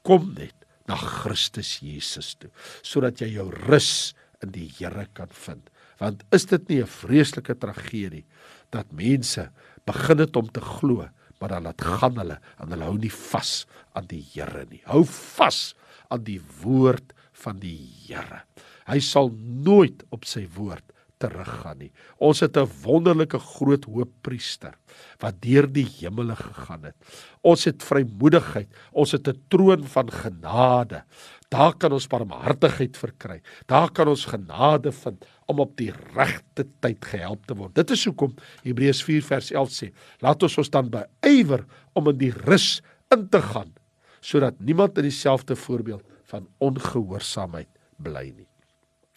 Kom 0.03 0.33
net 0.33 0.55
na 0.87 0.95
Christus 0.95 1.79
Jesus 1.79 2.35
toe 2.35 2.51
sodat 2.81 3.21
jy 3.21 3.33
jou 3.35 3.49
rus 3.49 4.13
in 4.43 4.51
die 4.51 4.71
Here 4.77 5.07
kan 5.13 5.29
vind. 5.29 5.69
Want 5.99 6.23
is 6.35 6.45
dit 6.45 6.67
nie 6.69 6.81
'n 6.81 6.87
vreeslike 6.87 7.55
tragedie 7.57 8.25
dat 8.71 8.91
mense 8.91 9.51
begin 9.85 10.19
het 10.19 10.35
om 10.35 10.51
te 10.51 10.61
glo, 10.61 11.07
maar 11.39 11.49
dan 11.49 11.63
laat 11.63 11.81
gaan 11.81 12.17
hulle 12.17 12.39
en 12.59 12.69
hulle 12.69 12.83
hou 12.83 12.97
nie 12.97 13.11
vas 13.11 13.65
aan 13.93 14.07
die 14.07 14.23
Here 14.33 14.65
nie. 14.69 14.81
Hou 14.85 15.03
vas 15.05 15.75
aan 16.09 16.23
die 16.23 16.41
woord 16.61 17.13
van 17.33 17.59
die 17.59 17.77
Here. 18.07 18.43
Hy 18.87 18.99
sal 18.99 19.31
nooit 19.65 20.03
op 20.09 20.25
sy 20.25 20.47
woord 20.55 20.85
teruggaan 21.19 21.81
nie. 21.83 21.91
Ons 22.17 22.39
het 22.39 22.57
'n 22.57 22.69
wonderlike 22.83 23.39
groot 23.39 23.83
hoëpriester 23.85 24.73
wat 25.19 25.41
deur 25.41 25.67
die 25.67 25.85
hemele 25.85 26.35
gegaan 26.35 26.83
het. 26.83 26.95
Ons 27.41 27.65
het 27.65 27.83
vrymoedigheid, 27.83 28.69
ons 28.91 29.11
het 29.11 29.27
'n 29.27 29.43
troon 29.49 29.83
van 29.83 30.11
genade. 30.11 31.03
Daar 31.49 31.73
kan 31.73 31.91
ons 31.91 32.07
barmhartigheid 32.07 32.97
verkry. 32.97 33.41
Daar 33.65 33.91
kan 33.91 34.07
ons 34.07 34.25
genade 34.25 34.91
vind 34.91 35.25
om 35.49 35.63
op 35.63 35.73
die 35.79 35.91
regte 36.15 36.67
tyd 36.83 37.05
gehelp 37.11 37.47
te 37.49 37.57
word. 37.57 37.73
Dit 37.77 37.95
is 37.95 38.05
hoekom 38.05 38.35
Hebreërs 38.65 39.01
4 39.05 39.25
vers 39.25 39.51
11 39.55 39.73
sê: 39.73 39.89
"Laat 40.21 40.43
ons 40.45 40.57
ons 40.61 40.69
dan 40.69 40.91
beywer 40.93 41.65
om 41.93 42.09
in 42.13 42.17
die 42.17 42.33
rus 42.45 42.81
in 43.11 43.27
te 43.29 43.41
gaan, 43.41 43.73
sodat 44.21 44.59
niemand 44.59 44.97
in 44.97 45.09
dieselfde 45.09 45.55
voorbeeld 45.55 46.05
van 46.29 46.47
ongehoorsaamheid 46.59 47.69
bly 47.97 48.33
nie." 48.35 48.47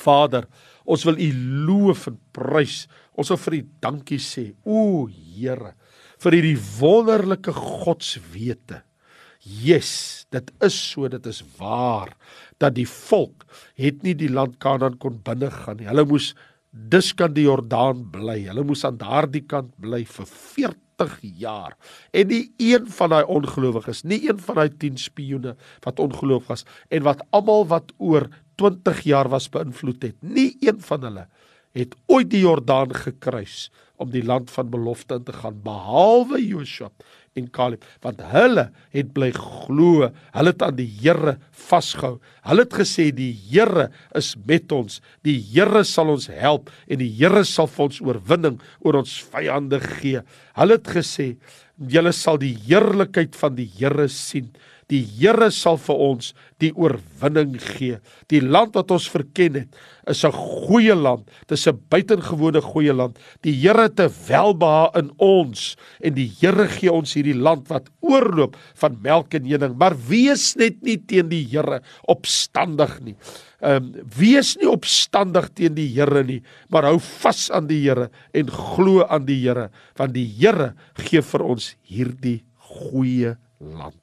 Vader, 0.02 0.48
ons 0.84 1.04
wil 1.04 1.18
U 1.18 1.32
loof 1.68 2.06
en 2.06 2.18
prys. 2.32 2.86
Ons 3.14 3.28
wil 3.28 3.38
vir 3.44 3.54
U 3.54 3.62
dankie 3.80 4.18
sê. 4.18 4.54
O 4.64 5.06
Here, 5.06 5.74
vir 6.18 6.32
hierdie 6.32 6.58
wonderlike 6.80 7.52
godswete. 7.52 8.82
Yes, 9.42 10.22
dit 10.30 10.52
is 10.62 10.76
so, 10.92 11.08
dit 11.10 11.24
is 11.26 11.40
waar 11.58 12.12
dat 12.62 12.76
die 12.76 12.86
volk 12.86 13.42
het 13.74 14.04
nie 14.06 14.14
die 14.14 14.30
land 14.30 14.60
Kanaan 14.62 14.94
kon 15.02 15.18
binnegaan 15.26 15.80
nie. 15.80 15.88
Hulle 15.90 16.04
moes 16.06 16.30
dus 16.70 17.10
kan 17.18 17.34
die 17.34 17.48
Jordaan 17.48 18.04
bly. 18.14 18.38
Hulle 18.46 18.62
moes 18.64 18.84
aan 18.86 19.00
daardie 19.00 19.42
kant 19.42 19.74
bly 19.82 20.04
vir 20.06 20.28
40 20.30 21.18
jaar. 21.42 21.74
En 22.14 22.30
nie 22.30 22.44
een 22.62 22.86
van 22.86 23.10
daai 23.16 23.24
ongelowiges, 23.26 24.04
nie 24.06 24.22
een 24.28 24.38
van 24.46 24.62
daai 24.62 24.70
10 24.70 25.02
spioene 25.02 25.56
wat 25.82 26.00
ongeloof 26.00 26.46
was 26.52 26.62
en 26.88 27.02
wat 27.02 27.26
almal 27.34 27.66
wat 27.66 27.90
oor 27.98 28.28
20 28.62 29.02
jaar 29.10 29.32
was 29.32 29.50
beïnvloed 29.50 30.06
het. 30.06 30.20
Nie 30.22 30.54
een 30.62 30.78
van 30.86 31.08
hulle 31.08 31.26
het 31.72 31.96
ooit 32.06 32.30
die 32.30 32.44
Jordaan 32.44 32.92
gekruis 32.94 33.70
om 33.96 34.10
die 34.12 34.24
land 34.24 34.50
van 34.52 34.70
belofte 34.70 35.18
in 35.18 35.24
te 35.24 35.32
gaan 35.32 35.60
behalwe 35.64 36.40
Joshua 36.44 36.90
en 37.38 37.48
Caleb 37.54 37.84
want 38.04 38.20
hulle 38.32 38.66
het 38.94 39.12
bly 39.16 39.30
glo 39.36 40.08
hulle 40.08 40.52
het 40.52 40.64
aan 40.64 40.76
die 40.78 40.88
Here 41.02 41.36
vasgehou. 41.62 42.18
Hulle 42.46 42.66
het 42.66 42.76
gesê 42.82 43.08
die 43.14 43.32
Here 43.48 43.88
is 44.18 44.34
met 44.48 44.72
ons. 44.74 45.00
Die 45.26 45.38
Here 45.52 45.84
sal 45.88 46.12
ons 46.12 46.28
help 46.32 46.70
en 46.88 47.00
die 47.02 47.10
Here 47.20 47.44
sal 47.48 47.70
vir 47.70 47.86
ons 47.88 48.02
oorwinning 48.04 48.58
oor 48.84 49.00
ons 49.02 49.18
vyande 49.32 49.80
gee. 49.84 50.22
Hulle 50.58 50.78
het 50.78 50.92
gesê 50.98 51.32
julle 51.92 52.12
sal 52.14 52.38
die 52.42 52.54
heerlikheid 52.68 53.36
van 53.38 53.56
die 53.58 53.68
Here 53.78 54.08
sien 54.12 54.52
Die 54.92 55.00
Here 55.08 55.48
sal 55.54 55.78
vir 55.80 56.00
ons 56.04 56.32
die 56.60 56.70
oorwinning 56.76 57.56
gee. 57.62 57.96
Die 58.28 58.42
land 58.44 58.76
wat 58.76 58.92
ons 58.92 59.08
verken 59.10 59.56
het, 59.62 59.78
is 60.06 60.24
'n 60.24 60.32
goeie 60.32 60.94
land. 60.94 61.24
Dit 61.48 61.56
is 61.58 61.66
'n 61.66 61.80
buitengewone 61.88 62.60
goeie 62.60 62.92
land. 62.92 63.18
Die 63.42 63.54
Here 63.54 63.88
het 63.88 64.00
'n 64.00 64.12
welbehae 64.28 64.90
in 65.00 65.10
ons 65.16 65.76
en 66.00 66.14
die 66.14 66.30
Here 66.40 66.68
gee 66.68 66.92
ons 66.92 67.14
hierdie 67.14 67.40
land 67.40 67.68
wat 67.68 67.88
oorloop 68.00 68.56
van 68.74 68.98
melk 69.02 69.34
en 69.34 69.44
honing. 69.44 69.78
Maar 69.78 69.96
wees 70.08 70.56
net 70.56 70.82
nie 70.82 70.98
teen 70.98 71.28
die 71.28 71.46
Here 71.50 71.80
opstandig 72.06 73.00
nie. 73.00 73.16
Ehm 73.62 73.76
um, 73.76 73.92
wees 74.18 74.56
nie 74.56 74.68
opstandig 74.68 75.48
teen 75.54 75.74
die 75.74 75.88
Here 75.88 76.24
nie, 76.24 76.42
maar 76.68 76.84
hou 76.84 76.98
vas 76.98 77.50
aan 77.50 77.66
die 77.66 77.88
Here 77.88 78.10
en 78.34 78.50
glo 78.50 79.04
aan 79.06 79.24
die 79.24 79.40
Here, 79.40 79.70
want 79.96 80.14
die 80.14 80.26
Here 80.26 80.74
gee 80.94 81.22
vir 81.22 81.42
ons 81.42 81.76
hierdie 81.82 82.42
goeie 82.58 83.36
land. 83.60 84.01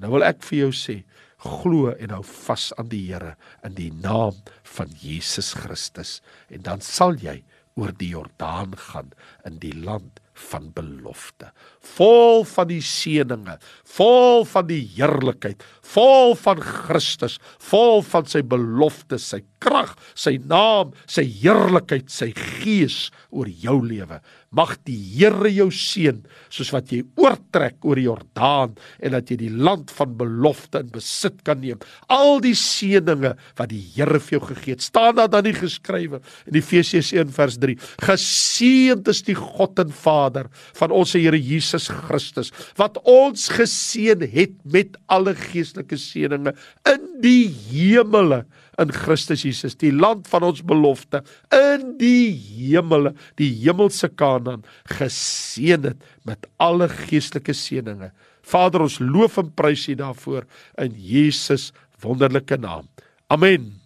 Nou 0.00 0.12
wil 0.16 0.26
ek 0.26 0.42
vir 0.44 0.66
jou 0.66 0.72
sê, 0.76 1.00
glo 1.40 1.92
en 1.94 2.14
hou 2.16 2.22
vas 2.26 2.70
aan 2.76 2.88
die 2.92 3.04
Here 3.08 3.34
in 3.64 3.76
die 3.76 3.90
naam 3.92 4.36
van 4.76 4.92
Jesus 5.00 5.54
Christus 5.56 6.18
en 6.52 6.64
dan 6.66 6.84
sal 6.84 7.16
jy 7.20 7.42
oor 7.76 7.92
die 8.00 8.12
Jordaan 8.14 8.72
gaan 8.88 9.10
in 9.48 9.58
die 9.60 9.74
land 9.76 10.20
van 10.36 10.68
belofte, 10.76 11.48
vol 11.96 12.42
van 12.48 12.68
die 12.68 12.82
seëninge, 12.84 13.56
vol 13.88 14.44
van 14.48 14.66
die 14.68 14.82
heerlikheid, 14.96 15.64
vol 15.84 16.34
van 16.40 16.60
Christus, 16.60 17.38
vol 17.70 18.02
van 18.04 18.28
sy 18.28 18.42
beloftes, 18.44 19.30
sy 19.32 19.42
krag, 19.64 19.94
sy 20.12 20.36
naam, 20.44 20.92
sy 21.08 21.24
heerlikheid, 21.24 22.12
sy 22.12 22.32
gees 22.36 23.06
oor 23.30 23.48
jou 23.48 23.78
lewe. 23.84 24.20
Mag 24.56 24.76
die 24.88 24.96
Here 25.16 25.50
jou 25.52 25.68
seën 25.74 26.22
soos 26.52 26.70
wat 26.74 26.90
jy 26.92 27.02
oortrek 27.20 27.84
oor 27.84 27.98
die 27.98 28.06
Jordaan 28.06 28.74
en 29.04 29.14
dat 29.16 29.30
jy 29.30 29.38
die 29.44 29.52
land 29.52 29.92
van 29.94 30.14
belofte 30.18 30.80
in 30.84 30.90
besit 30.94 31.42
kan 31.46 31.60
neem. 31.60 31.82
Al 32.12 32.40
die 32.44 32.54
seëninge 32.56 33.34
wat 33.58 33.70
die 33.72 33.82
Here 33.94 34.20
vir 34.22 34.38
jou 34.38 34.42
gegee 34.48 34.76
het, 34.76 34.84
staan 34.84 35.18
daar 35.18 35.30
dan 35.32 35.46
nie 35.46 35.54
geskrywe 35.56 36.22
in 36.48 36.58
Efesiërs 36.60 37.12
1 37.16 37.32
vers 37.36 37.58
3. 37.62 37.76
Geseënd 38.06 39.10
is 39.12 39.22
die 39.26 39.36
God 39.38 39.82
en 39.82 39.92
Vader 39.92 40.50
van 40.80 40.94
ons 40.94 41.16
Here 41.16 41.40
Jesus 41.40 41.90
Christus 42.06 42.52
wat 42.80 42.98
ons 43.04 43.48
geseën 43.52 44.24
het 44.32 44.56
met 44.64 44.96
alle 45.12 45.36
geestelike 45.36 45.98
seëninge 46.00 46.54
in 46.88 47.10
die 47.22 47.48
hemele 47.70 48.44
in 48.82 48.92
Christus 48.92 49.44
Jesus, 49.46 49.76
die 49.80 49.92
land 49.92 50.28
van 50.28 50.46
ons 50.46 50.62
belofte, 50.66 51.22
in 51.54 51.96
die 52.00 52.32
hemele, 52.34 53.14
die 53.40 53.50
hemelse 53.62 54.10
Kanaan, 54.12 54.64
geseën 54.98 55.90
het 55.90 56.04
met 56.28 56.46
alle 56.62 56.88
geestelike 56.92 57.56
seënings. 57.56 58.12
Vader, 58.46 58.84
ons 58.86 59.00
loof 59.02 59.40
en 59.42 59.50
prys 59.58 59.88
U 59.90 59.96
daarvoor 59.98 60.46
in 60.82 60.94
Jesus 60.94 61.72
wonderlike 62.04 62.60
naam. 62.62 62.86
Amen. 63.32 63.85